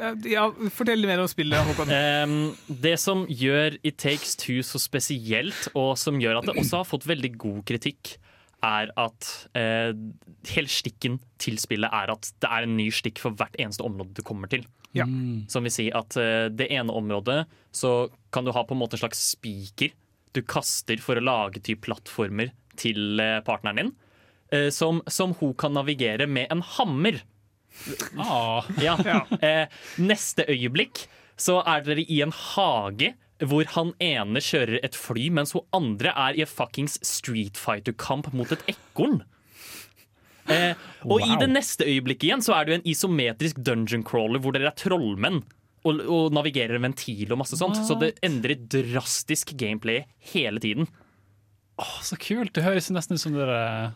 [0.00, 1.90] Eh, Ja, fortell mer om spillet, Håkon.
[1.92, 6.80] Um, det som gjør It Takes Two så spesielt, og som gjør at det også
[6.82, 8.16] har fått veldig god kritikk,
[8.62, 9.90] er at uh,
[10.52, 14.14] hele stikken til spillet er at det er en ny stikk for hvert eneste område
[14.14, 14.64] du kommer til.
[14.92, 15.06] Ja.
[15.08, 15.46] Mm.
[15.48, 18.98] Som vil si at eh, det ene området så kan du ha på en måte
[18.98, 19.94] en slags spiker
[20.32, 23.90] du kaster for å lage typ plattformer til eh, partneren din,
[24.52, 27.22] eh, som, som hun kan navigere med en hammer.
[28.20, 28.68] Ah.
[28.80, 28.98] Ja.
[29.08, 29.24] Ja.
[29.40, 29.66] Eh,
[30.00, 31.06] neste øyeblikk
[31.40, 36.12] så er dere i en hage hvor han ene kjører et fly, mens hun andre
[36.14, 39.22] er i en fuckings Street Fighter-kamp mot et ekorn.
[40.50, 44.42] Eh, og i det neste øyeblikket igjen så er det jo en isometrisk dungeon crawler
[44.42, 45.42] hvor dere er trollmenn.
[45.82, 47.80] Og, og navigerer en ventil og masse sånt.
[47.82, 50.86] Så det endrer drastisk gameplay hele tiden.
[51.82, 52.52] Åh, så kult!
[52.54, 53.90] Det høres nesten ut som det der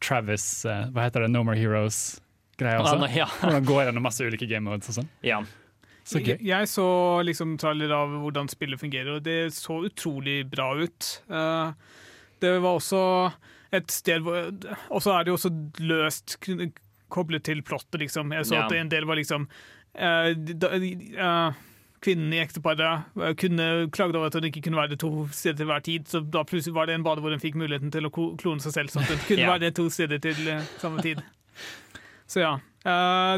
[0.00, 1.30] Travis uh, Hva heter det?
[1.34, 2.96] No More Heroes-greia også.
[3.04, 3.28] Ah, ja.
[3.40, 5.10] Hvor man går gjennom masse ulike game modes og sånn.
[5.26, 5.42] Ja.
[6.06, 6.36] Så gøy.
[6.36, 6.88] Jeg, jeg så
[7.26, 11.08] liksom traller av hvordan spillet fungerer, og det så utrolig bra ut.
[11.26, 11.74] Uh,
[12.44, 13.02] det var også
[13.72, 14.50] et sted hvor
[14.90, 15.50] Og så er det jo også
[15.80, 16.36] løst
[17.12, 18.32] koblet til plottet, liksom.
[18.34, 18.66] Jeg så Ja.
[18.66, 19.46] at en del var liksom
[19.98, 21.52] uh, da, uh,
[22.04, 25.66] Kvinnen i ekteparet eh, kunne klaget over at hun ikke kunne være to steder til
[25.66, 28.10] hver tid, så da plutselig var det en bade hvor hun fikk muligheten til å
[28.12, 29.54] klone seg selv, sånn at hun kunne Ja.
[29.56, 31.22] være to steder til eh, samme tid.
[32.28, 32.52] Så ja.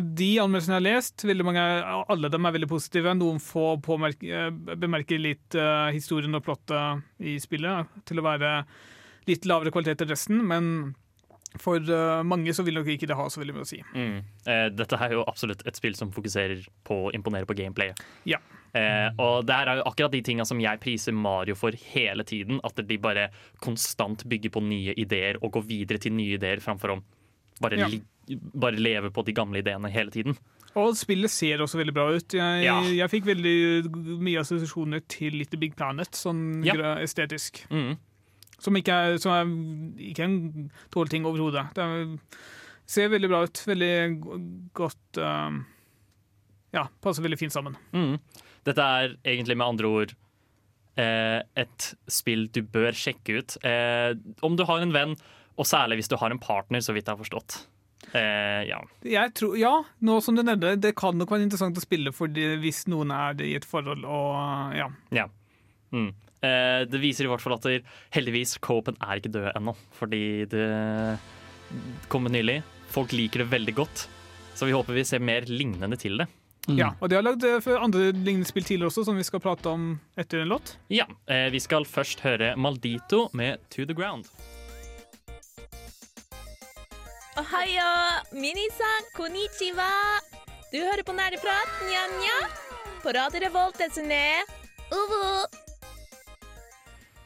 [0.01, 1.63] De anmeldelsene jeg har lest, mange,
[2.11, 3.15] alle dem er veldig positive.
[3.17, 5.57] Noen få bemerker litt
[5.95, 8.53] historien og plottet i spillet til å være
[9.29, 10.95] litt lavere kvalitet enn resten, men
[11.59, 13.79] for uh, mange så vil nok ikke det ha så veldig mye å si.
[13.97, 14.19] Mm.
[14.47, 17.99] Eh, dette er jo absolutt et spill som fokuserer på å imponere på gameplayet.
[18.29, 18.37] Ja.
[18.77, 22.27] Eh, og det her er jo akkurat de tinga som jeg priser Mario for hele
[22.29, 22.61] tiden.
[22.69, 23.31] At de bare
[23.65, 26.99] konstant bygger på nye ideer og går videre til nye ideer framfor å
[27.65, 27.89] bare, Ja.
[28.55, 30.37] bare leve på de gamle ideene hele tiden.
[30.77, 32.29] Og spillet ser også veldig bra ut.
[32.37, 32.83] Jeg, Ja.
[32.83, 36.75] jeg fikk veldig mye assosiasjoner til Little Big Planet, sånn Ja.
[37.01, 37.65] estetisk.
[37.71, 37.97] Mm.
[38.59, 39.51] Som ikke er, som er
[40.11, 40.39] ikke en
[40.95, 41.69] dårlig ting overhodet.
[41.77, 42.17] Det er
[42.89, 43.61] Ser veldig bra ut.
[43.69, 43.95] Veldig
[44.73, 45.59] godt uh,
[46.73, 47.77] Ja, passer veldig fint sammen.
[47.93, 48.17] Mm.
[48.65, 50.15] Dette er egentlig med andre ord
[50.99, 53.57] eh, et spill du bør sjekke ut.
[53.65, 54.13] Eh,
[54.45, 55.17] om du har en venn,
[55.59, 57.59] og særlig hvis du har en partner, så vidt jeg har forstått.
[58.13, 58.81] Eh, ja.
[59.37, 62.55] Tror, ja, nå som du nevner det, det kan nok være interessant å spille fordi
[62.63, 64.87] hvis noen er i et forhold og ja.
[65.15, 65.27] ja.
[65.93, 66.13] Mm.
[66.43, 67.81] Eh, det viser i hvert fall at der,
[68.15, 70.67] heldigvis Copen er ikke død ennå, fordi det
[72.09, 72.61] kom nylig.
[72.95, 74.07] Folk liker det veldig godt,
[74.57, 76.29] så vi håper vi ser mer lignende til det.
[76.69, 76.93] ja.
[77.01, 79.91] Og de har lagd eh, andre lignende spill tidligere også, som vi skal prate om
[80.17, 80.77] etter en låt.
[80.93, 84.31] Ja, eh, Vi skal først høre Maldito med To The Ground.
[87.39, 87.91] Ohayo,
[88.35, 89.87] minisan, konnichiwa.
[90.73, 92.39] Du hører på Nerdeprat, nja-nja.
[93.03, 94.19] På Radio Revolt, desene.
[94.91, 95.23] Uvu.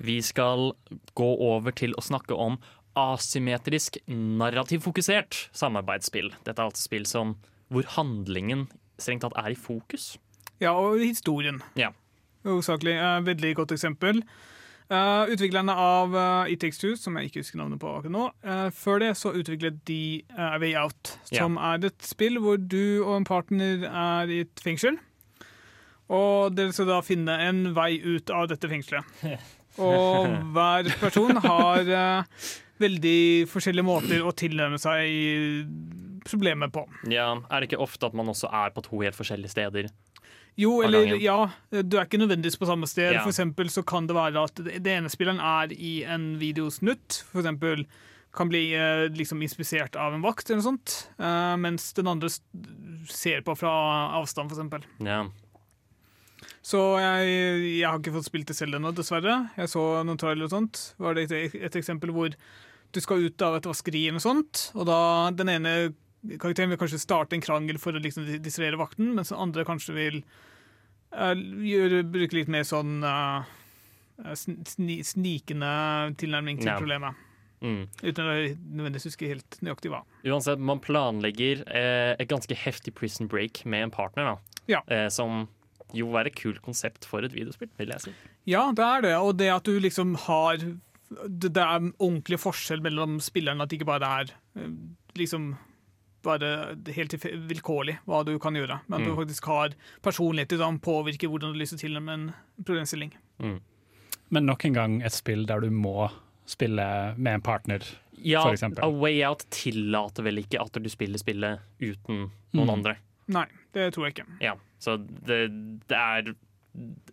[0.03, 0.73] Vi skal
[1.15, 2.59] gå over til å snakke om
[2.99, 6.33] asymmetrisk narrativfokusert samarbeidsspill.
[6.45, 7.37] Dette er altså spill som,
[7.73, 8.67] hvor handlingen
[9.01, 10.17] strengt tatt er i fokus.
[10.63, 11.63] Ja, og historien.
[11.79, 11.93] Ja.
[12.47, 12.97] Hovedsakelig.
[12.99, 14.25] Eh, veldig godt eksempel.
[14.93, 18.27] Uh, utviklerne av uh, It Takes Two, som jeg ikke husker navnet på akkurat nå,
[18.45, 23.01] uh, før det så utviklet de uh, Way Out, som er et spill hvor du
[23.01, 24.99] og en partner er i et fengsel.
[26.13, 29.25] Og dere skal da finne en vei ut av dette fengselet.
[29.79, 32.47] Og hver person har uh,
[32.83, 35.67] veldig forskjellige måter å tilnærme seg
[36.29, 36.85] problemet på.
[37.11, 39.91] Ja, Er det ikke ofte at man også er på to helt forskjellige steder?
[40.61, 41.39] Jo, eller ja,
[41.73, 43.15] du er ikke nødvendigvis på samme sted.
[43.17, 43.23] Ja.
[43.25, 47.23] For eksempel så kan det være at det ene spilleren er i en videosnutt.
[47.31, 47.87] For eksempel
[48.37, 50.95] kan bli eh, liksom inspisert av en vakt eller noe sånt.
[51.21, 52.29] eh, mens den andre
[53.13, 53.73] ser på fra
[54.21, 54.85] avstand, for eksempel.
[55.05, 55.23] Ja.
[56.63, 57.31] Så jeg,
[57.81, 59.39] jeg har ikke fått spilt det selv ennå, dessverre.
[59.59, 60.83] Jeg så noen trailer og sånt.
[61.03, 62.35] Var det et, et eksempel hvor
[62.93, 64.99] du skal ut av et vaskeri eller noe sånt, og da
[65.35, 65.73] den ene
[66.39, 69.95] karakteren vil kanskje starte en krangel for å liksom distrahere vakten, mens den andre kanskje
[69.97, 70.19] vil
[71.17, 71.33] uh,
[71.67, 73.43] gjøre, bruke litt mer sånn uh,
[74.37, 75.73] sni, snikende
[76.21, 76.77] tilnærming til Ja.
[76.79, 77.17] problemet.
[77.63, 77.87] Mm.
[78.03, 80.03] Uten å nødvendigvis huske helt nøyaktig hva.
[80.27, 84.63] Uansett, man planlegger eh, et ganske heftig prison break med en partner, da.
[84.71, 84.81] Ja.
[84.91, 85.45] Eh, som
[85.95, 88.13] jo er et kult konsept for et videospill, vil jeg si.
[88.47, 89.15] Ja, det er det.
[89.19, 93.77] Og det at du liksom har Det, det er ordentlig forskjell mellom spillerne, at det
[93.81, 94.71] ikke bare er eh,
[95.15, 95.51] liksom
[96.25, 97.13] bare helt
[97.51, 98.81] vilkårlig hva du kan gjøre.
[98.89, 99.07] Men Mm.
[99.11, 102.33] du faktisk har personlighet som påvirker hvordan du lyser til med en
[102.65, 103.13] problemstilling.
[104.31, 106.09] Men nok en gang et spill der du må
[106.47, 107.81] spille med en partner,
[108.23, 108.63] Ja, f.eks.
[108.79, 112.71] A Way Out tillater vel ikke at du spiller spillet uten noen Mm.
[112.71, 112.97] andre.
[113.29, 114.27] Nei, det tror jeg ikke.
[114.41, 115.45] Ja, så det,
[115.91, 116.33] det er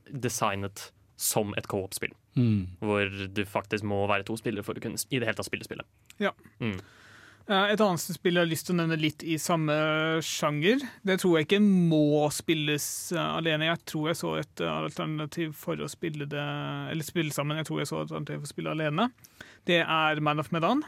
[0.10, 0.90] designet
[1.20, 2.14] som et co-op-spill.
[2.40, 2.62] Mm.
[2.80, 5.68] Hvor du faktisk må være to spillere for å kunne i det hele tatt spille
[5.68, 5.88] spillet.
[6.24, 6.32] Ja.
[6.64, 6.78] Mm.
[7.50, 9.74] Eh, Et annet spill jeg har lyst til å nevne litt i samme
[10.26, 10.84] sjanger.
[11.06, 13.72] Det tror jeg ikke må spilles eh, alene.
[13.72, 16.46] Jeg tror jeg så et eh, alternativ for å spille det
[16.94, 17.60] Eller spille sammen.
[17.60, 19.10] Jeg tror jeg så et alternativ for å spille alene.
[19.68, 20.86] Det er Man of Medan.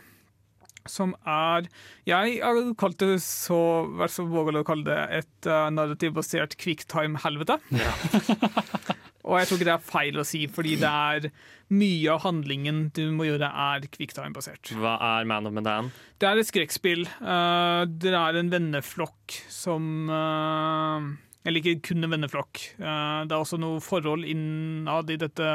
[0.90, 1.68] Som er
[2.10, 3.60] Jeg har kalt det så
[4.00, 7.60] Vær så vågal å kalle det et uh, narrativbasert quicktime-helvete.
[9.22, 11.28] Og jeg tror ikke det er feil å si, fordi det er
[11.72, 14.74] mye av handlingen du må gjøre, er quicktime-basert.
[14.76, 15.92] Hva er Man of Medan?
[16.20, 17.06] Det er et skrekkspill.
[17.22, 21.06] Uh, det er en venneflokk som uh,
[21.46, 22.64] Eller ikke kun en venneflokk.
[22.82, 25.54] Uh, det er også noe forhold innad i dette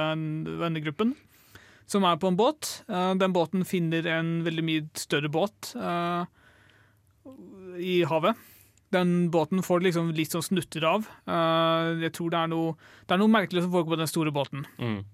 [0.62, 1.16] vennegruppen.
[1.86, 2.82] Som er på en båt.
[2.90, 6.26] Uh, den båten finner en veldig mye større båt uh,
[7.78, 8.38] i havet.
[8.94, 11.06] Den båten får liksom litt sånn snutter av.
[11.28, 12.74] Uh, jeg tror det er noe
[13.06, 14.66] Det er noe merkelig som foregår på den store båten.
[14.78, 15.04] Mm.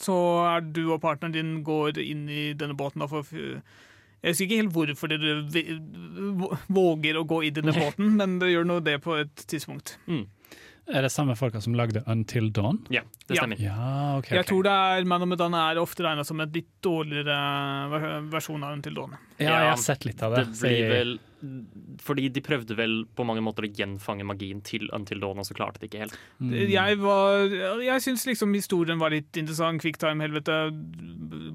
[0.00, 0.16] Så
[0.48, 4.60] er du og partneren din går inn i denne båten og får Jeg husker ikke
[4.60, 5.34] helt hvorfor dere
[6.72, 9.96] våger å gå i denne båten, men dere gjør nå det på et tidspunkt.
[10.92, 12.82] Er det samme folka som lagde Until Dawn?
[12.92, 13.42] Ja, det Ja.
[13.42, 13.56] stemmer.
[13.56, 14.36] okay, okay.
[14.36, 18.62] Jeg tror det er Man of Medan er ofte regna som en litt dårligere versjon
[18.64, 19.16] av Until Dawn.
[19.38, 20.44] Ja, jeg har sett litt av det.
[20.52, 21.18] Det blir vel
[21.98, 25.56] Fordi de prøvde vel på mange måter å gjenfange magien til Until Dawn, og så
[25.58, 26.14] klarte de ikke helt.
[26.38, 26.52] Mm.
[26.70, 27.48] Jeg, var,
[27.82, 29.82] jeg syns liksom historien var litt interessant.
[29.82, 30.70] Quicktime-helvete.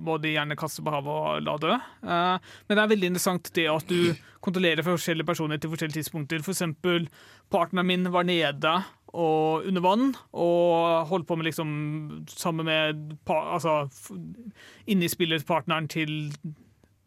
[0.04, 1.72] Både de gjerne kaste på havet og la dø.
[2.04, 4.12] Eh, men det er veldig interessant det at du
[4.44, 6.44] kontrollerer forskjellige personer til forskjellige tidspunkter.
[6.44, 7.08] For eksempel,
[7.50, 8.76] partneren min var nede
[9.16, 11.70] og under vann og holdt på med liksom
[12.32, 13.86] sammen med altså,
[14.88, 16.34] inni spillet partneren til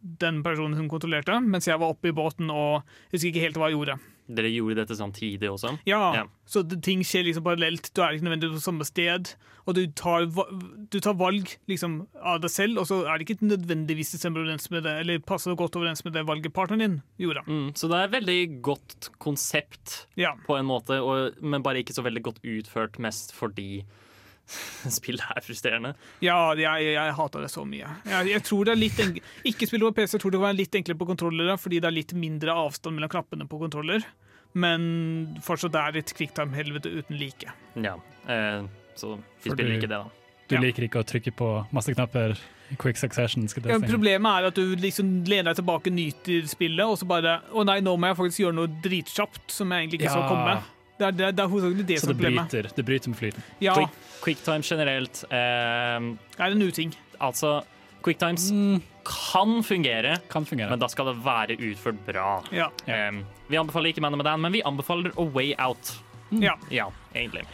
[0.00, 2.80] den personen hun kontrollerte, mens jeg var oppe i båten og
[3.12, 3.98] husker ikke helt hva jeg gjorde.
[4.34, 5.74] Dere gjorde dette samtidig også?
[5.88, 6.24] Ja, Ja.
[6.46, 7.90] så det, ting skjer liksom parallelt.
[7.94, 9.34] Du er ikke nødvendigvis på samme sted.
[9.68, 10.24] Og du tar,
[10.90, 14.20] du tar valg liksom av deg selv, og så er det ikke nødvendigvis det
[14.72, 17.44] med det, eller passer godt overens med det valget partneren din gjorde.
[17.46, 20.32] Mm, så det er et veldig godt konsept Ja.
[20.46, 23.84] på en måte, og, men bare ikke så veldig godt utført, mest fordi
[24.98, 25.94] spillet er frustrerende.
[26.24, 27.88] Ja, jeg, jeg hater det så mye.
[28.08, 29.20] Jeg, jeg tror det er litt enk
[29.50, 31.88] Ikke spill på PC, jeg tror det kan være litt enklere på kontrollere, fordi det
[31.90, 34.06] er litt mindre avstand mellom knappene på kontroller.
[34.58, 37.52] Men fortsatt er det et quicktime-helvete uten like.
[37.78, 37.94] Ja,
[38.26, 38.64] eh,
[38.98, 40.08] så vi For spiller du- ikke det, da.
[40.50, 40.60] Du Ja.
[40.64, 42.34] liker ikke å trykke på masse knapper
[42.76, 43.46] quick succession.
[43.48, 47.40] Skal Ja, problemet er at du liksom lener deg tilbake, nyter spillet, og så bare
[47.54, 50.28] Å nei, nå må jeg faktisk gjøre noe dritkjapt som jeg egentlig ikke så Ja.
[50.28, 50.62] komme.
[51.00, 52.52] Det er, det, det er hovedsakelig det Så som det er problemet.
[52.52, 53.44] bryter, det bryter med flyten.
[53.64, 53.94] Ja, Quick,
[54.24, 56.08] quicktime generelt eh,
[56.44, 56.92] er en uting.
[57.24, 57.54] Altså,
[58.04, 58.50] quicktimes
[59.08, 60.68] kan fungere, Kan fungere.
[60.74, 62.28] men da skal det være utført bra.
[62.52, 62.68] Ja.
[62.86, 65.94] Eh, vi anbefaler ikke Man of Medan, men vi anbefaler A Way Out.
[66.36, 66.52] ja.
[66.70, 67.46] Ja, egentlig.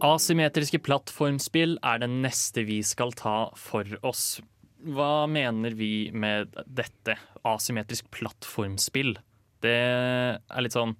[0.00, 4.38] Asymmetriske plattformspill er det neste vi skal ta for oss.
[4.80, 7.18] Hva mener vi med dette?
[7.44, 9.12] Asymmetrisk plattformspill.
[9.60, 10.94] Det er litt sånn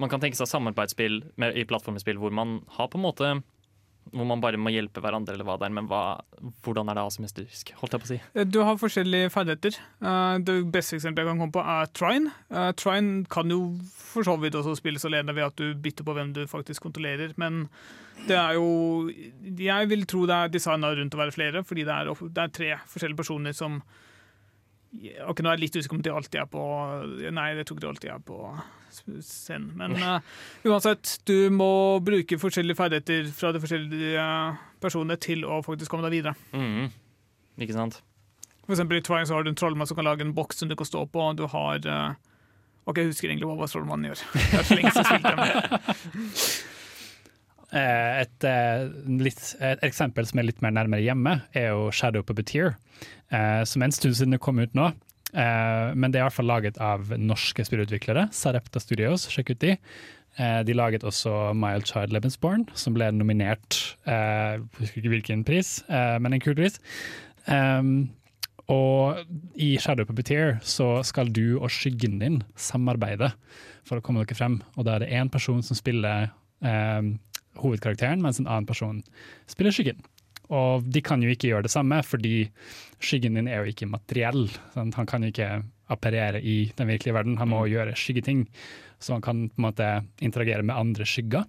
[0.00, 3.28] Man kan tenke seg samarbeidsspill med, i plattformspill hvor man har på en måte
[4.12, 5.72] Hvor man bare må hjelpe hverandre, eller hva det er.
[5.72, 6.00] Men hva,
[6.66, 7.70] hvordan er det asymmetrisk?
[7.80, 8.18] Holdt jeg på å si.
[8.52, 9.78] Du har forskjellige ferdigheter.
[10.04, 12.34] Eh, Det beste eksempelet jeg kan komme på, er Trine.
[12.52, 13.60] Eh, Trine kan jo
[13.96, 17.32] for så vidt også spilles alene ved at du bytter på hvem du faktisk kontrollerer,
[17.40, 17.64] men
[18.28, 19.08] det er jo
[19.58, 22.52] Jeg vil tro det er designa rundt å være flere, fordi det er, det er
[22.60, 23.80] tre forskjellige personer som
[25.26, 26.62] Ok, Nå er jeg litt usikker om de alltid er på
[27.34, 28.36] Nei, jeg tror ikke de alltid er på
[28.96, 29.70] scenen.
[29.78, 30.34] Men uh,
[30.68, 36.06] uansett, du må bruke forskjellige ferdigheter fra de forskjellige eh, personene til å faktisk komme
[36.08, 36.34] deg videre.
[36.52, 36.92] Mm.
[37.64, 38.00] Ikke sant?
[38.64, 40.70] For eksempel i Twine så har du en trollmann som kan lage en boks som
[40.70, 41.26] du kan stå på.
[41.38, 42.14] Du har uh,
[42.84, 44.22] Ok, jeg husker egentlig hva trollmannen gjør.
[44.52, 46.54] Det er så lenge siden jeg spilte.
[47.74, 48.44] Eh, Et,
[49.18, 52.76] litt, et eksempel som er litt mer nærmere hjemme, er jo Shadow Puppeteer,
[53.34, 54.92] eh, som en stund siden det kom ut nå.
[55.34, 59.62] Eh, men det er i hvert fall laget av norske spillutviklere, Sarepta Studios, sjekk ut
[59.64, 59.74] de.
[60.38, 65.46] Eh, de laget også Mild Child Lebensborn, som ble nominert eh, Jeg husker ikke hvilken
[65.46, 66.80] pris, eh, men en kul pris.
[67.46, 68.08] Um,
[68.72, 69.20] og
[69.60, 73.34] i Shadow Puppeteer så skal du og skyggen din samarbeide
[73.84, 74.62] for å komme dere frem.
[74.78, 76.30] Og da er det én person som spiller
[76.64, 77.12] eh,
[77.60, 79.02] hovedkarakteren, mens en annen person
[79.50, 80.00] spiller skyggen.
[80.50, 82.50] Og de kan jo ikke gjøre det samme, fordi
[83.00, 84.48] skyggen din er jo ikke materiell.
[84.74, 84.94] Sant?
[84.98, 88.46] Han kan jo ikke apparere i den virkelige verden, han må gjøre skyggeting.
[89.00, 89.88] Så han kan på en måte
[90.24, 91.44] interagere med andre skygger.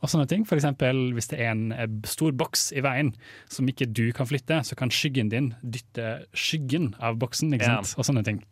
[0.00, 0.46] Og sånne ting.
[0.48, 3.12] For eksempel hvis det er en stor boks i veien
[3.52, 7.78] som ikke du kan flytte, så kan skyggen din dytte skyggen av boksen, ikke Ja.
[7.80, 8.42] og sånne ting.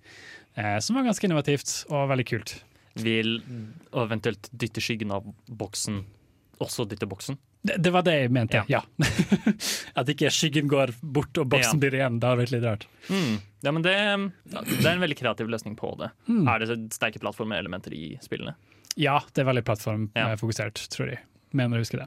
[0.56, 2.62] Eh, som var ganske innovativt og veldig kult.
[2.98, 3.40] Vil
[3.94, 6.04] eventuelt dytte skyggen av boksen
[6.60, 7.38] også dytte boksen?
[7.62, 8.80] Det, det var det jeg mente, ja.
[9.98, 11.80] At ikke skyggen går bort og boksen Ja.
[11.82, 12.20] blir igjen.
[12.22, 12.86] Det hadde vært litt rart.
[13.10, 13.38] Mm.
[13.66, 13.94] Ja, men det,
[14.52, 16.12] det er en veldig kreativ løsning på det.
[16.30, 16.44] Mm.
[16.48, 18.54] Er det sterke plattformelementer i spillene?
[18.98, 19.68] Ja, det er veldig Ja.
[19.72, 21.20] plattformfokusert, tror jeg.
[21.52, 22.06] Mener å huske det.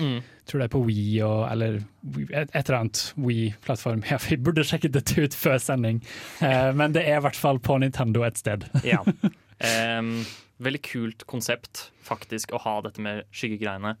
[0.00, 0.18] Mm.
[0.50, 4.02] Tror det er på Wii og eller et, et eller annet Wii-plattform.
[4.10, 6.02] Ja, vi burde sjekket dette ut før sending,
[6.42, 8.66] eh, men det er i hvert fall på Nintendo et sted.
[8.84, 9.02] Ja.
[9.56, 10.18] Um,
[10.60, 13.94] veldig kult konsept, faktisk, å ha dette med skyggegreiene.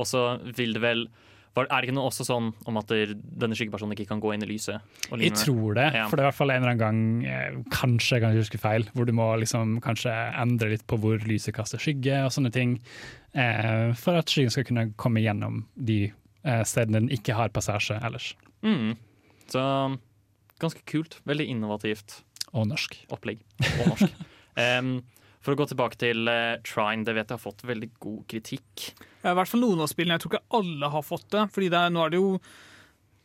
[0.00, 0.22] Og så
[0.56, 1.04] vil det vel
[1.56, 4.30] var, Er det ikke noe også sånn om at der, denne skyggepersonen ikke kan gå
[4.36, 4.84] inn i lyset?
[5.18, 6.04] Jeg tror det, Ja.
[6.06, 8.60] for det er i hvert fall en eller annen gang, eh, kanskje jeg kan huske
[8.62, 12.52] feil, hvor du må liksom kanskje endre litt på hvor lyset kaster skygge og sånne
[12.54, 12.76] ting,
[13.34, 16.12] eh, for at skyggen skal kunne komme gjennom de
[16.44, 18.34] eh, stedene den ikke har passasje ellers.
[18.62, 18.94] Mm.
[19.50, 19.98] Så
[20.62, 21.18] ganske kult.
[21.26, 22.20] Veldig innovativt
[22.54, 22.94] Og norsk.
[23.10, 23.40] opplegg.
[23.80, 24.08] Og norsk.
[24.56, 25.00] Em,
[25.40, 28.90] for å gå tilbake til uh, Trine, det vet jeg har fått veldig god kritikk.
[29.22, 30.18] Ja, I hvert fall noen av spillene.
[30.18, 31.46] Jeg tror ikke alle har fått det.
[31.54, 32.34] Fordi det er, nå er det jo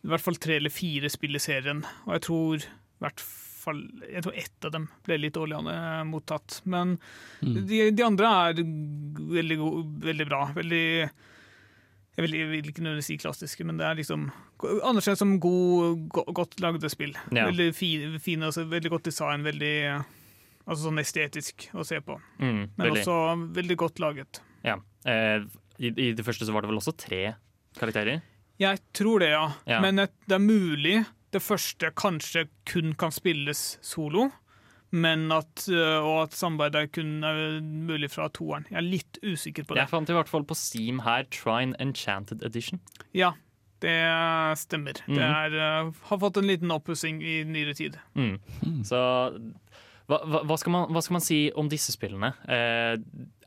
[0.05, 1.84] i hvert fall tre eller fire spill i serien.
[2.05, 3.26] Og jeg tror i hvert
[3.66, 6.59] fall jeg tror ett av dem ble litt dårlig eh, mottatt.
[6.70, 6.97] Men
[7.41, 9.57] de, de andre er veldig,
[10.05, 10.43] veldig bra.
[10.55, 10.86] Veldig
[12.16, 14.30] jeg vil, jeg vil ikke nødvendigvis si klassiske, men det er liksom
[14.88, 17.11] anerkjent som god, go, godt lagde spill.
[17.36, 17.49] Ja.
[17.49, 19.76] Veldig fine, fine altså, veldig godt design, veldig
[20.68, 22.20] altså sånn estetisk å se på.
[22.39, 23.01] Mm, Men veldig.
[23.03, 24.41] også veldig godt laget.
[24.63, 24.78] Ja.
[25.05, 25.43] Eh,
[25.80, 27.36] i, I det første så var det vel også tre
[27.78, 28.22] karakterer?
[28.59, 29.49] Jeg tror det, ja.
[29.68, 29.82] Ja.
[29.82, 34.32] Men et- det er mulig det første kanskje kun kan spilles solo.
[34.95, 38.63] Men at, øh, og at samarbeidet kun er mulig fra toeren.
[38.70, 39.82] Jeg er litt usikker på det.
[39.84, 42.80] Jeg fant i hvert fall på Steam her Trine Enchanted Edition.
[43.13, 43.34] Ja,
[43.82, 43.91] det
[44.57, 44.93] stemmer.
[45.09, 45.16] Mm.
[45.18, 47.97] Det er, øh, har fått en liten oppussing i nyere tid.
[48.16, 48.39] Mm.
[48.86, 49.01] Så
[50.10, 52.34] hva, hva, skal man, hva skal man si om disse spillene?
[52.47, 52.97] Eh,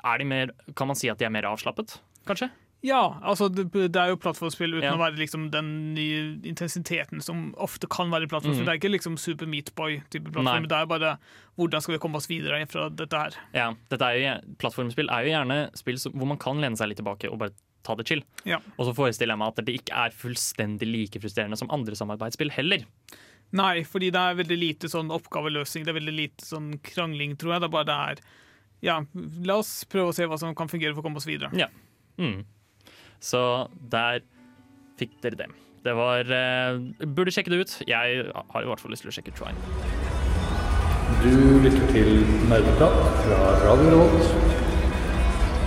[0.08, 1.98] er de mer, kan man si at de er mer avslappet,
[2.28, 2.50] kanskje?
[2.86, 4.92] Ja, altså det, det er jo plattformspill uten Ja.
[4.94, 8.62] å være liksom den nye intensiteten som ofte kan være i plattformspill.
[8.62, 8.68] Mm.
[8.68, 10.34] Det er ikke liksom Super Meat Boy-type Nei.
[10.36, 10.68] plattform.
[10.70, 11.10] Det er bare
[11.58, 13.34] hvordan skal vi komme oss videre fra dette her.
[13.56, 16.92] Ja, dette er jo, Plattformspill er jo gjerne spill som, hvor man kan lene seg
[16.92, 18.22] litt tilbake og bare ta det chill.
[18.46, 18.60] Ja.
[18.76, 22.54] Og så forestiller jeg meg at det ikke er fullstendig like frustrerende som andre samarbeidsspill
[22.54, 22.86] heller.
[23.56, 25.86] Nei, fordi det er veldig lite sånn oppgaveløsning.
[25.86, 27.62] Det er veldig lite sånn krangling, tror jeg.
[27.64, 28.24] Det er bare det er
[28.84, 28.98] Ja,
[29.48, 31.48] la oss prøve å se hva som kan fungere for å komme oss videre.
[31.56, 31.70] Ja.
[32.20, 32.44] Mm.
[33.18, 33.40] Så
[33.90, 34.20] der
[35.00, 35.48] fikk dere det.
[35.86, 37.74] Det var eh, Burde sjekke det ut.
[37.88, 39.58] Jeg har i hvert fall lyst til å sjekke ut Trine.
[41.22, 42.20] Du lytter til
[42.50, 44.56] Nerdeprat fra Radio Revolt.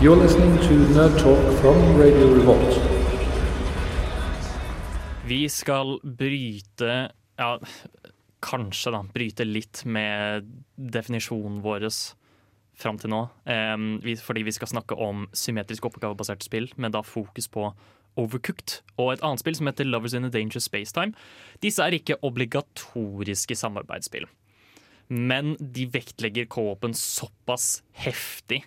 [0.02, 2.78] You're listening to Nerd Talk from Radio Revolt.
[5.28, 6.96] Vi skal bryte
[7.40, 7.56] Ja,
[8.42, 9.04] kanskje, da.
[9.14, 11.88] Bryte litt med definisjonen vår
[12.82, 13.24] fram til nå.
[14.26, 17.70] Fordi vi skal snakke om symmetrisk oppgavebasert spill, men da fokus på
[18.20, 21.16] Overcooked og et annet spill som heter Lovers in a Dangerous Spacetime.
[21.64, 24.26] Disse er ikke obligatoriske samarbeidsspill,
[25.08, 28.66] men de vektlegger co-open såpass heftig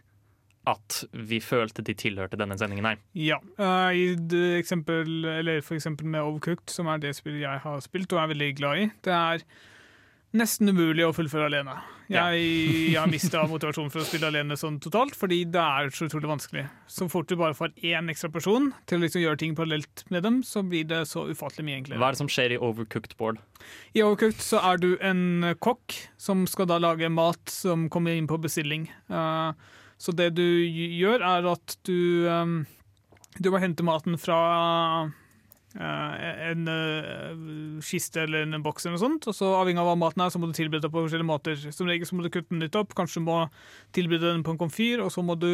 [0.70, 3.02] at vi følte de tilhørte denne sendingen her.
[3.18, 3.40] Ja.
[3.58, 8.12] Uh, I eksempel, eller for eksempel med Overcooked, som er det spillet jeg har spilt
[8.16, 9.46] og er veldig glad i, det er
[10.34, 11.76] nesten umulig å fullføre alene.
[12.10, 12.40] Jeg,
[12.90, 16.28] jeg har mista motivasjonen for å spille alene sånn totalt, fordi det er så utrolig
[16.28, 16.64] vanskelig.
[16.90, 20.26] Så fort du bare får én ekstra person til å liksom gjøre ting parallelt med
[20.26, 22.02] dem, så blir det så ufattelig mye enklere.
[22.02, 23.40] Hva er det som skjer i Overcooked Board?
[23.94, 28.28] I Overcooked så er du en kokk som skal da lage mat som kommer inn
[28.30, 28.88] på bestilling.
[28.90, 32.66] Eh, så det du gjør, er at du um,
[33.40, 34.38] Du må hente maten fra
[35.74, 39.26] eh, en eh, kiste eller en boks eller noe sånt.
[39.30, 41.58] Og så avhengig av hva maten er, så må du tilberede det på forskjellige måter.
[41.74, 43.40] Som regel så må du kutte den litt opp, kanskje du må
[43.96, 45.48] tilberede den på en komfyr, og så må du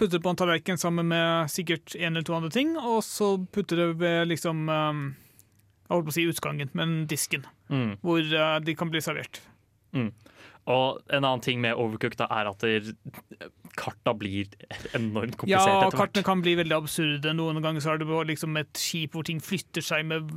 [0.00, 3.34] putte det på en tallerken sammen med sikkert en eller to andre ting, og så
[3.52, 5.02] putte det ved liksom um,
[5.90, 7.98] jeg holdt på å si utgangen, men disken, Mm.
[8.02, 9.38] hvor eh, de kan bli servert.
[9.96, 10.12] Mm.
[10.70, 12.64] Og en annen ting med Overcooked er at
[13.80, 14.50] karta blir
[14.94, 15.98] enormt komplisert Ja, etter hvert.
[16.02, 17.32] kartene kan bli veldig absurde.
[17.34, 20.30] Noen ganger så er det liksom et skip hvor ting flytter seg med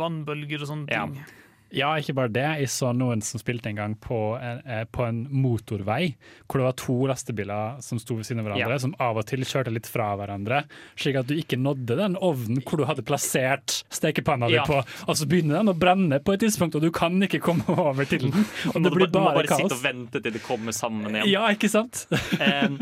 [0.00, 1.18] vannbølger og sånne ting.
[1.20, 1.36] Ja,
[1.72, 2.44] ikke bare det.
[2.62, 6.14] Jeg så noen som spilte en gang på en, eh, på en motorvei,
[6.48, 8.78] hvor det var to lastebiler som sto ved siden av hverandre, Ja.
[8.78, 10.64] som av og til kjørte litt fra hverandre,
[10.96, 14.64] slik at du ikke nådde den ovnen hvor du hadde plassert stekepanna Ja.
[14.64, 17.40] di på, og så begynner den å brenne på et tidspunkt, og du kan ikke
[17.40, 18.32] komme over til den.
[18.74, 19.12] Og det det bare kaos.
[19.12, 19.60] Du må bare kaos.
[19.60, 21.28] sitte og vente til det kommer sammen igjen.
[21.30, 22.06] Ja, ikke sant?
[22.68, 22.78] um,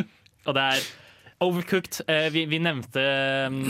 [0.46, 1.05] og det er
[1.44, 2.00] Overcooked.
[2.08, 3.02] eh, vi, vi nevnte
[3.46, 3.60] em,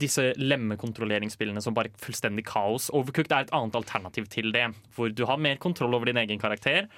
[0.00, 2.88] disse lemmekontrolleringsspillene som bare fullstendig kaos.
[2.90, 4.66] Overcooked er et annet alternativ til det,
[4.96, 6.88] hvor du har mer kontroll over din egen karakter,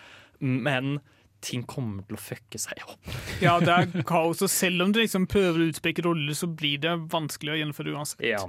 [0.40, 0.98] men
[1.42, 3.10] ting kommer til å fucke seg opp.
[3.42, 6.80] Ja, det er kaos, og selv om du liksom prøver å utpeke roller, så blir
[6.82, 8.24] det vanskelig å gjennomføre uansett.
[8.32, 8.46] Ja.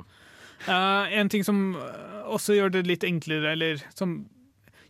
[0.64, 4.22] Uh, en ting som eh, også gjør det litt enklere, eller som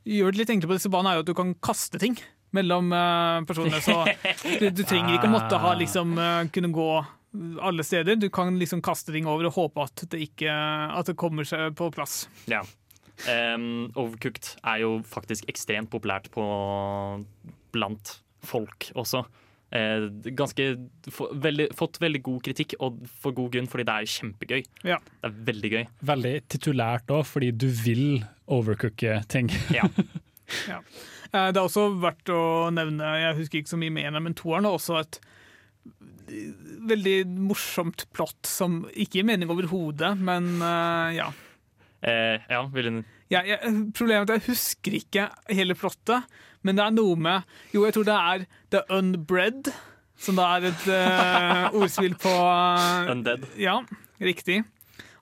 [0.06, 2.20] gjør det litt enklere på disse banene, er jo at du kan kaste ting
[2.54, 2.94] mellom
[3.48, 3.80] personer.
[3.80, 4.16] personene.
[4.38, 6.88] Så du, du trenger ikke å måtte ha liksom eh, kunne gå
[7.62, 8.16] alle steder.
[8.22, 11.74] Du kan liksom kaste ting over og håpe at det ikke at det kommer seg
[11.80, 12.28] på plass.
[12.52, 12.62] Ja.
[13.30, 16.44] Um, Overcooked er jo faktisk ekstremt populært på,
[17.74, 19.24] blant folk også.
[19.74, 20.06] Eh,
[20.38, 20.66] ganske,
[21.10, 24.60] få, veldig, fått veldig god kritikk, og for god grunn, fordi det er kjempegøy.
[24.86, 25.00] Ja.
[25.02, 25.88] Det er veldig gøy.
[26.12, 28.06] Veldig titulært òg, fordi du vil
[28.46, 29.50] overcooke ting.
[29.74, 29.90] Ja.
[30.68, 30.82] Ja.
[31.34, 32.42] Eh, Det er også verdt å
[32.74, 35.20] nevne, jeg husker ikke så mye mer, men toeren har også et
[36.88, 37.18] veldig
[37.50, 41.30] morsomt plott som ikke gir mening overhodet, men eh, ja.
[42.04, 43.60] Eh, ja, vil du Ja, jeg,
[43.96, 46.28] problemet er at jeg husker ikke hele plottet,
[46.64, 49.72] men det er noe med Jo, jeg tror det er The Unbred,
[50.24, 53.48] som da er et uh, ordspill på uh, Undead.
[53.60, 53.80] Ja,
[54.24, 54.62] riktig.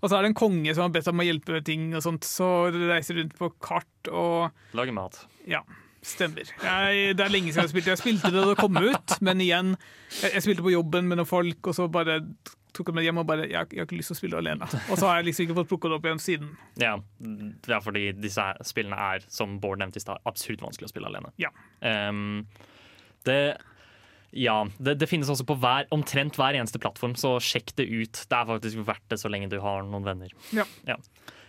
[0.02, 2.28] Og så er det en konge som har bedt om å hjelpe ting, og sånt,
[2.28, 5.24] så reiser rundt på kart og Lager mat.
[5.50, 5.64] Ja,
[6.06, 6.50] stemmer.
[6.64, 7.94] Jeg, det er lenge siden jeg spilte.
[7.94, 9.76] Jeg spilte det da det kom ut, men igjen,
[10.22, 12.22] jeg, jeg spilte på jobben med noen folk, og så bare
[12.72, 14.68] tok jeg med hjem og bare jeg, jeg har ikke lyst til å spille alene.
[14.88, 16.54] Og så har jeg liksom ikke fått plukket det opp igjen siden.
[16.80, 20.94] Ja, det er fordi disse spillene er, som Bård nevnte i stad, absurd vanskelig å
[20.94, 21.34] spille alene.
[21.42, 21.52] Ja.
[21.84, 22.48] Um,
[23.28, 23.42] det
[24.32, 28.22] ja, det, det finnes også på hver, omtrent hver eneste plattform, så sjekk det ut.
[28.32, 30.32] Det er faktisk verdt det så lenge du har noen venner.
[30.56, 30.64] Ja.
[30.88, 30.96] Ja.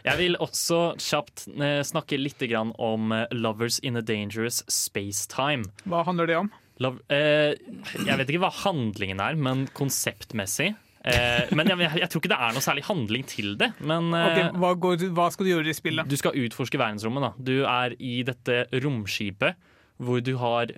[0.03, 5.69] Jeg vil også kjapt eh, snakke litt om eh, Lovers in a Dangerous Spacetime.
[5.87, 6.51] Hva handler det om?
[6.83, 7.55] Love, eh,
[8.03, 10.73] jeg vet ikke hva handlingen er, men konseptmessig.
[11.03, 13.73] Eh, men jeg, jeg, tror ikke det er noe særlig handling til det.
[13.83, 16.11] Men eh, okay, hva, går, hva skal du gjøre i spillet?
[16.11, 17.27] du skal utforske verdensrommet.
[17.27, 17.33] Da.
[17.39, 19.71] Du er i dette romskipet
[20.03, 20.73] hvor du har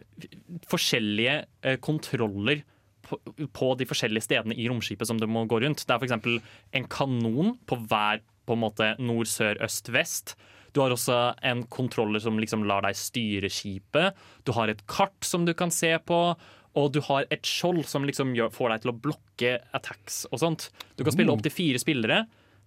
[0.68, 2.64] forskjellige eh, kontroller
[3.05, 3.18] på,
[3.57, 5.85] på de forskjellige stedene i romskipet som du må gå rundt.
[5.85, 6.57] Det er f.eks.
[6.77, 10.35] en kanon på hver på en måte nord, sør, øst, vest.
[10.75, 14.17] Du har også en kontroller som liksom lar deg styre skipet.
[14.45, 16.21] Du har et kart som du kan se på.
[16.75, 20.41] Og du har et skjold som liksom gjør, får deg til å blokke attacks og
[20.43, 20.65] sånt.
[20.99, 22.25] Du kan spille opp til fire spillere.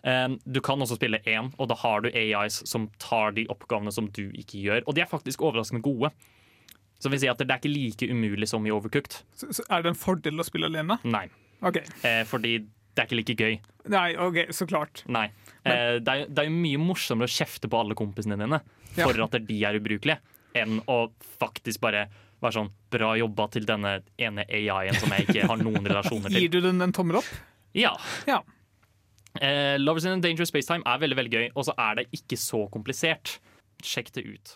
[0.07, 3.91] Um, Du kan også spille én, og da har du AIs som tar de oppgavene
[3.91, 4.85] som du ikke gjør.
[4.87, 6.13] Og de er faktisk overraskende gode.
[7.03, 9.19] Så vil si at det er ikke like umulig som i Overcooked.
[9.35, 10.97] Så, så er det en fordel å spille alene?
[11.03, 11.27] Nei.
[11.67, 11.81] OK.
[12.07, 13.59] Eh, fordi det er ikke like gøy.
[13.91, 15.03] Nei, ok, så klart.
[15.11, 15.27] Nei.
[15.67, 18.59] Eh, det, er, det er mye morsommere å kjefte på alle kompisene dine
[18.97, 19.25] for Ja.
[19.27, 20.19] at de er ubrukelige,
[20.57, 22.07] enn å faktisk bare
[22.41, 26.45] være sånn Bra jobba til denne ene AI-en som jeg ikke har noen relasjoner til.
[26.45, 27.31] Gir du den en tommel opp?
[27.75, 27.91] Ja.
[28.29, 28.39] Ja.
[29.41, 32.37] Eh, Lovers in a Dangerous Spacetime er veldig veldig gøy, og så er det ikke
[32.39, 33.37] så komplisert.
[33.83, 34.55] Sjekk det ut.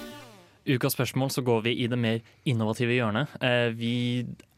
[0.69, 3.31] Ukas spørsmål så går vi i det mer innovative hjørnet.
[3.41, 3.93] Eh, Vi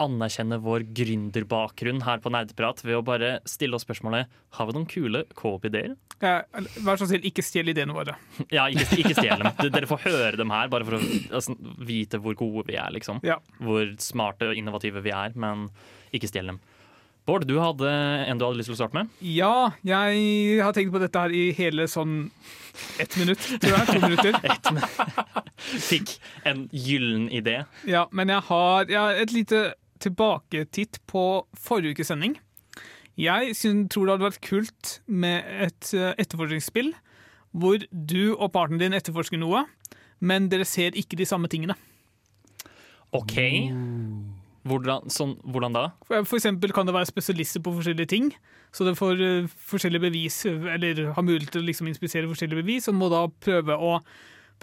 [0.04, 4.28] anerkjenner vår gründerbakgrunn her på Nerdprat ved å bare stille oss spørsmålet
[4.58, 5.96] Har vi noen kule co-op-ideer.
[6.20, 6.42] Eh,
[6.84, 8.18] Vær så snill, ikke stjel ideene våre.
[8.54, 9.72] Ja, ikke, ikke stjel dem.
[9.72, 11.02] Dere får høre dem her, bare for å
[11.40, 12.92] altså, vite hvor gode vi er.
[12.96, 13.24] liksom.
[13.24, 13.40] Ja.
[13.64, 15.70] Hvor smarte og innovative vi er, men
[16.14, 16.60] ikke stjel dem.
[17.24, 17.88] Bård, du hadde
[18.28, 19.12] en du hadde lyst til å starte med.
[19.24, 22.26] Ja, jeg har tenkt på dette her i hele sånn
[23.00, 23.86] ett minutt, tror jeg.
[23.94, 24.36] To minutter.
[25.90, 26.18] Fikk
[26.50, 27.62] en gyllen idé.
[27.88, 29.64] Ja, men jeg har, jeg har et lite
[30.04, 31.24] tilbaketitt på
[31.56, 32.36] forrige ukes sending.
[33.16, 36.92] Jeg synes, tror det hadde vært kult med et eh, etterforskningsspill
[37.54, 39.68] hvor du og partneren din etterforsker noe,
[40.20, 41.76] men dere ser ikke de samme tingene.
[43.14, 43.38] OK.
[44.64, 45.86] Hvordan, sånn, hvordan da?
[46.08, 48.30] For for eksempel kan det være spesialister på forskjellige ting,
[48.72, 52.88] så det får uh, forskjellige bevis, eller har mulighet til å liksom inspisere forskjellige bevis,
[52.88, 53.98] og må da prøve å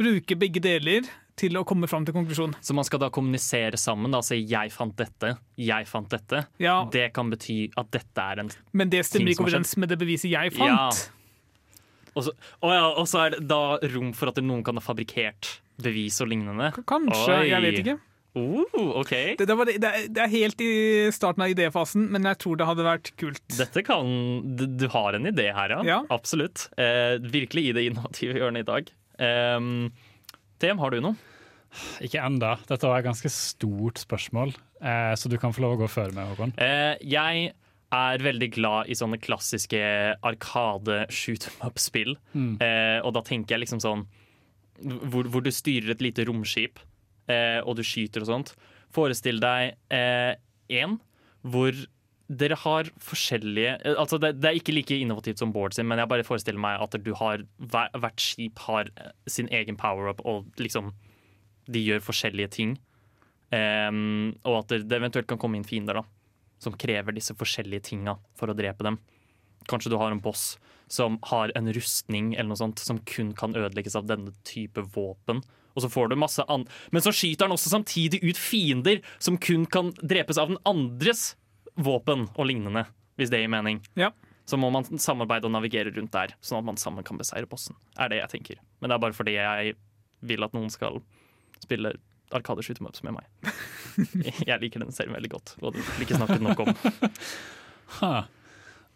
[0.01, 1.05] bruke begge deler
[1.41, 2.55] til å komme fram til konklusjon.
[2.65, 4.13] Så man skal da kommunisere sammen?
[4.17, 6.47] Altså 'jeg fant dette', 'jeg fant dette'.
[6.59, 6.85] Ja.
[6.85, 9.61] Det kan bety at dette er en Men det ting stemmer ikke som har skjedd.
[9.61, 10.91] overens med det beviset jeg Ja.
[10.91, 11.11] fant.
[12.17, 12.31] Og så,
[12.63, 16.21] å ja, og så er det da rom for at noen kan ha fabrikkert bevis
[16.21, 16.73] og lignende?
[16.85, 18.01] Kanskje, jeg vet ikke.
[18.37, 18.63] Uh,
[19.01, 19.11] ok.
[19.41, 20.71] Det, det, var, det, er- det er helt i
[21.15, 23.43] starten av idéfasen, men jeg tror det hadde vært kult.
[23.59, 24.07] Dette kan
[24.57, 25.81] Du, du har en idé her, ja.
[25.89, 25.99] Ja.
[26.15, 26.69] Absolutt.
[26.79, 28.93] Eh, virkelig i det innovative hjørnet i dag.
[29.19, 29.67] Eh,
[30.63, 31.17] TM, har du noe?
[32.03, 32.57] Ikke enda.
[32.67, 36.15] Dette var et ganske stort spørsmål, eh, så du kan få lov å gå før
[36.17, 36.55] meg, Håkon.
[36.59, 37.53] Eh, jeg
[37.91, 39.79] er veldig glad i sånne klassiske
[40.23, 42.13] arkade shoot em up-spill.
[42.35, 42.53] Mm.
[42.63, 44.05] Eh, og da tenker jeg liksom sånn
[45.11, 46.79] hvor, hvor du styrer et lite romskip,
[47.31, 48.53] eh, og du skyter og sånt.
[48.95, 50.99] Forestill deg én
[51.47, 51.75] hvor
[52.31, 55.99] dere har forskjellige eh, Altså det, det er ikke like innovativt som Bård sin, men
[55.99, 60.23] jeg bare forestiller meg at du har hver, hvert skip har eh, sin egen power-up,
[60.25, 60.93] og liksom
[61.71, 62.79] de gjør forskjellige ting.
[63.51, 66.05] Um, og at det eventuelt kan komme inn fiender da
[66.63, 68.99] som krever disse forskjellige tinga for å drepe dem.
[69.71, 70.55] Kanskje du har en boss
[70.93, 75.41] som har en rustning eller noe sånt som kun kan ødelegges av denne type våpen.
[75.75, 79.39] Og så får du masse an Men så skyter han også samtidig ut fiender som
[79.39, 81.35] kun kan drepes av den andres
[81.81, 82.85] våpen og lignende,
[83.17, 83.81] hvis det gir mening.
[83.99, 84.11] Ja.
[84.51, 87.79] Så må man samarbeide og navigere rundt der, sånn at man sammen kan beseire bossen.
[87.97, 88.63] Er det jeg tenker.
[88.81, 89.77] Men det er bare fordi jeg
[90.27, 90.99] vil at noen skal
[91.63, 91.95] spille
[92.31, 93.27] Arkade 'em med meg.
[94.47, 96.75] Jeg liker den serien veldig godt, og det blir ikke snakket nok om.
[97.99, 98.13] Ha.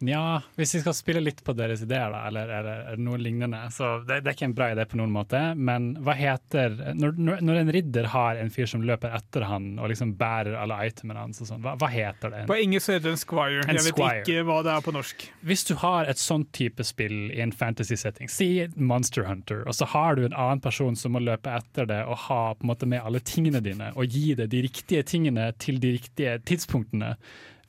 [0.02, 3.18] Nja, hvis vi skal spille litt på deres ideer, da, eller er det, er noe
[3.20, 6.74] lignende Så det, det er ikke en bra idé på noen måte, men hva heter
[6.98, 10.80] Når, når, en ridder har en fyr som løper etter han og liksom bærer alle
[10.88, 12.42] itemene hans, og sånn, hva, hva heter det?
[12.50, 13.62] På engelsk heter det en squire.
[13.64, 14.20] En jeg vet squire.
[14.24, 15.24] ikke hva det er på norsk.
[15.46, 19.88] Hvis du har et sånt type spill i en fantasy-setting, si Monster Hunter, og så
[19.94, 22.90] har du en annen person som må løpe etter det og ha på en måte
[22.90, 27.14] med alle tingene dine, og gi deg de riktige tingene til de riktige tidspunktene.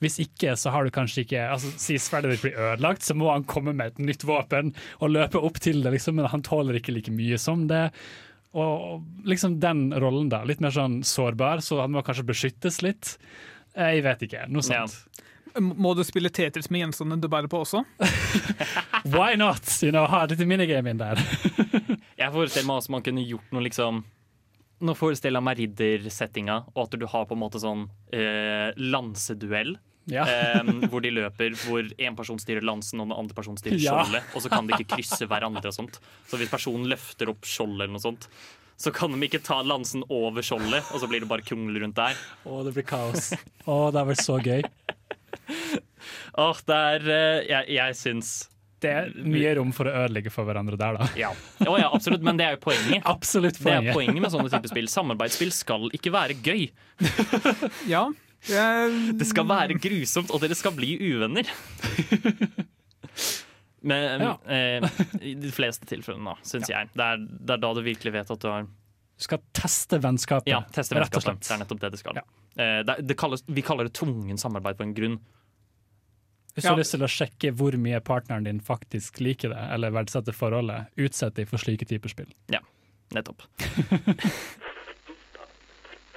[0.02, 3.30] Hvis ikke, så har du kanskje ikke altså, Si sverdet ditt blir ødelagt, så må
[3.32, 6.80] han komme med et nytt våpen og løpe opp til det, liksom, men han tåler
[6.80, 7.86] ikke like mye som det.
[8.56, 10.42] Og liksom den rollen, da.
[10.48, 13.16] Litt mer sånn sårbar, så han må kanskje beskyttes litt.
[13.76, 14.46] Jeg vet ikke.
[14.48, 14.96] Noe sånt.
[15.56, 17.82] Må du spille Tetris med gjenstandene du bærer på også?
[19.14, 19.64] Why not?
[19.84, 21.20] You know, ha et lite minigame inn der.
[22.16, 24.02] Jeg forestiller meg også man kunne gjort noe liksom
[24.84, 29.76] Nå forestiller jeg meg riddersettinga, og at du har på en måte sånn eh, lanseduell.
[30.06, 30.22] Ja.
[30.22, 33.96] eh, hvor de løper, hvor en person styrer lansen og den andre person styrer Ja.
[34.04, 34.28] skjoldet.
[34.36, 35.96] Og så kan de ikke krysse hverandre og sånt.
[36.30, 38.28] Så hvis personen løfter opp skjoldet eller noe sånt,
[38.78, 41.96] så kan de ikke ta lansen over skjoldet, og så blir det bare krongel rundt
[41.98, 42.14] der.
[42.44, 43.32] Å, det blir kaos.
[43.66, 44.62] Å, det er vel så gøy.
[46.36, 48.30] Åh, det er eh, Jeg, jeg syns
[48.84, 51.06] Det er mye rom for å ødelegge for hverandre der, da.
[51.16, 51.30] Ja.
[51.64, 53.02] oh, ja, absolutt, men det er jo poenget.
[53.14, 53.94] Absolutt Det er poenget.
[53.96, 54.88] poenget med sånne typer spill.
[54.92, 56.66] Samarbeidsspill skal ikke være gøy.
[57.94, 58.04] Ja.
[58.46, 61.48] Det skal være grusomt, og dere skal bli uvenner.
[63.80, 64.34] Men Ja.
[64.50, 64.84] eh,
[65.24, 66.90] i de fleste tilfellene, da, syns jeg.
[66.94, 70.50] Det er, det er da du virkelig vet at du har Du skal teste vennskapet,
[70.52, 71.40] Ja, teste rett og vennskapet.
[71.40, 71.48] slett.
[71.48, 72.20] Det er nettopp det det skal.
[72.60, 75.18] Eh, det, det kalles, vi kaller det tvungen samarbeid på en grunn.
[76.56, 79.92] Hvis du har lyst til å sjekke hvor mye partneren din faktisk liker det, eller
[79.92, 82.30] verdsetter forholdet, utsett deg for slike typer spill.
[82.48, 82.62] Ja,
[83.12, 83.44] nettopp.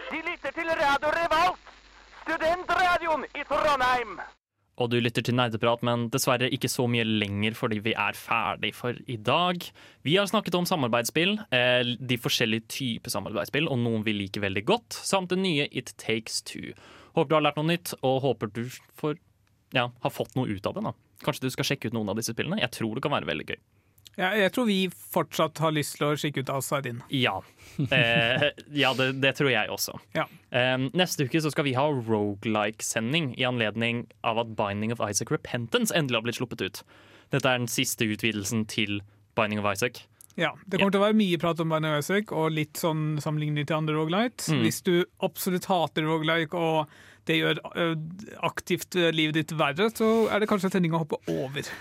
[0.09, 1.73] De lytter til Radio Revolt,
[2.23, 4.15] studentradioen i Trondheim.
[4.79, 8.71] Og du lytter til Nerdeprat, men dessverre ikke så mye lenger fordi vi er ferdig
[8.77, 9.65] for i dag.
[10.07, 14.63] Vi har snakket om samarbeidsspill, eh, de forskjellige typer samarbeidsspill, og noen vi liker veldig
[14.71, 16.71] godt, samt det nye It Takes Two.
[17.17, 18.63] Håper du har lært noe nytt, og håper du
[18.95, 19.19] får,
[19.75, 20.85] ja, har fått noe ut av det.
[20.89, 20.93] da.
[21.25, 22.61] Kanskje du skal sjekke ut noen av disse spillene?
[22.61, 23.59] Jeg tror det kan være veldig gøy.
[24.19, 26.97] Ja, jeg tror vi fortsatt har lyst til å sjekke ut Outside In.
[27.13, 27.37] Ja,
[27.95, 29.95] eh, ja det, det tror jeg også.
[30.17, 30.25] Ja.
[30.51, 35.31] Eh, neste uke så skal vi ha rogelike-sending i anledning av at Binding of Isaac
[35.31, 36.83] Repentance endelig har blitt sluppet ut.
[37.31, 38.99] Dette er den siste utvidelsen til
[39.39, 40.03] Binding of Isaac.
[40.39, 43.67] Ja, Det kommer til å være mye prat om Binding Isaac og litt sånn sammenligning
[43.67, 44.47] til andre roguelite.
[44.53, 44.61] Mm.
[44.63, 44.93] Hvis du
[45.25, 46.87] absolutt hater roguelike og
[47.29, 47.87] det gjør ø,
[48.47, 51.67] aktivt livet ditt verre, så er det kanskje en sending å hoppe over.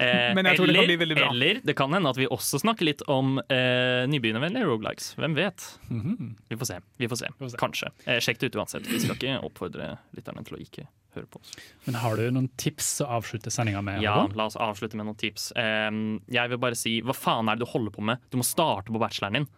[0.00, 1.26] Eh, Men jeg tror det kan bli veldig bra.
[1.28, 5.10] Eller det kan hende at vi også snakker litt om eh, nybegynnervennlige rogelikes.
[5.20, 5.66] Hvem vet?
[5.92, 6.30] Mhm.
[6.48, 6.78] Vi får se.
[7.02, 7.28] Vi får se.
[7.60, 7.90] Kanskje.
[8.06, 8.88] Eh, sjekk det ut uansett.
[8.88, 10.86] Vi skal ikke oppfordre lytterne til å ikke
[11.16, 11.54] høre på oss.
[11.86, 14.02] Men har du noen tips å avslutte sendinga med?
[14.04, 15.50] Ja, la oss avslutte med noen tips.
[15.58, 15.88] Eh,
[16.36, 18.22] jeg vil bare si, hva faen er det du holder på med?
[18.30, 19.48] Du må starte på bacheloren din.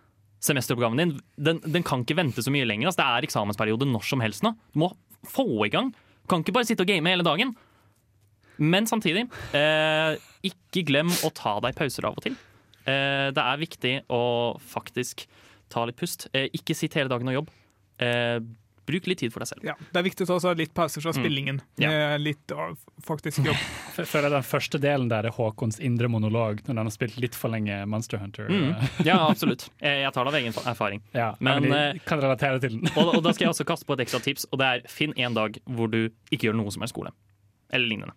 [0.43, 2.91] Semesteroppgaven din den, den kan ikke vente så mye lenger.
[2.91, 4.57] Altså, det er eksamensperiode når som helst nå.
[4.75, 4.93] Du må
[5.31, 5.93] få i gang.
[6.23, 7.55] Du kan ikke bare sitte og game hele dagen.
[8.63, 9.27] Men samtidig,
[9.57, 12.35] eh, ikke glem å ta deg pauser av og til.
[12.87, 15.27] Eh, det er viktig å faktisk
[15.73, 16.29] ta litt pust.
[16.35, 17.53] Eh, ikke sitt hele dagen og jobb.
[18.83, 19.65] Eh, bruk litt tid for deg selv.
[19.65, 21.23] Ja, Det er viktig å ta seg litt pauser fra Mm.
[21.23, 21.61] spillingen.
[21.79, 22.17] Ja.
[22.19, 22.75] Litt ø,
[23.07, 23.57] faktisk jobb.
[23.97, 27.49] Jeg den første delen der er Håkons indre monolog, når han har spilt litt for
[27.51, 28.49] lenge Monster Hunter.
[28.49, 28.75] Mm.
[29.07, 29.69] Ja, absolutt.
[29.81, 31.01] Eh, Jeg tar det av egen erfaring.
[31.15, 32.89] Ja, Men, men de jeg kan relatere til den.
[32.97, 35.13] og, og da skal jeg også kaste på et ekstra tips, og det er finn
[35.17, 37.13] en dag hvor du ikke gjør noe som er skole.
[37.73, 38.13] Eller lignende.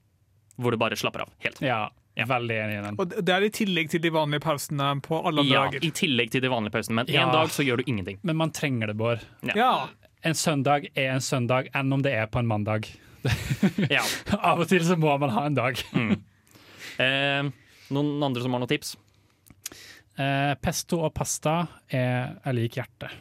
[0.60, 1.60] Hvor du bare slapper av helt.
[1.62, 2.96] Ja, veldig enig i den.
[2.98, 5.84] Og det er i tillegg til de vanlige pausene på alle andre Ja, dager.
[5.84, 7.26] I tillegg til de vanlige pausene, men Ja.
[7.28, 8.20] en dag så gjør du ingenting.
[8.24, 9.20] Men man trenger det, Bård.
[9.54, 9.88] Ja.
[10.26, 12.88] En søndag er en søndag enn om det er på en mandag.
[13.90, 14.04] Ja.
[14.38, 15.82] Av og til så må man ha en dag.
[15.96, 16.16] Mm.
[16.96, 17.48] Eh,
[17.92, 18.94] noen andre som har noen tips?
[20.16, 21.56] Eh, pesto og pasta
[21.92, 23.10] er er lik hjerte.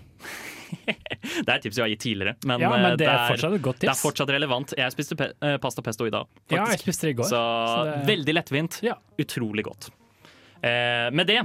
[0.74, 3.56] Det er et tips jeg har gitt tidligere, men, Ja, men eh, det er fortsatt
[3.56, 3.88] et godt tips.
[3.88, 4.74] Det er fortsatt relevant.
[4.78, 6.26] Jeg spiste pe eh, pasta pesto i dag.
[6.52, 7.28] Ja, jeg spiste det i går.
[7.30, 8.78] Så, Så det- veldig lettvint.
[9.24, 9.90] Utrolig godt.
[10.62, 11.40] Eh, med det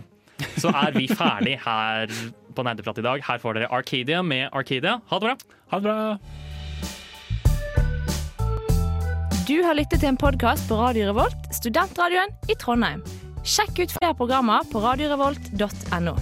[0.61, 2.13] så er vi ferdig her
[2.59, 3.23] på Nerdeprat i dag.
[3.23, 4.99] Her får dere Arcadia med Arcadia.
[5.09, 5.35] Ha det bra.
[5.71, 6.17] Ha det bra.
[9.49, 13.01] Du har lyttet til en podkast på Radio Revolt, studentradioen i Trondheim.
[13.41, 16.13] Sjekk ut flere programmer på radiorevolt.no.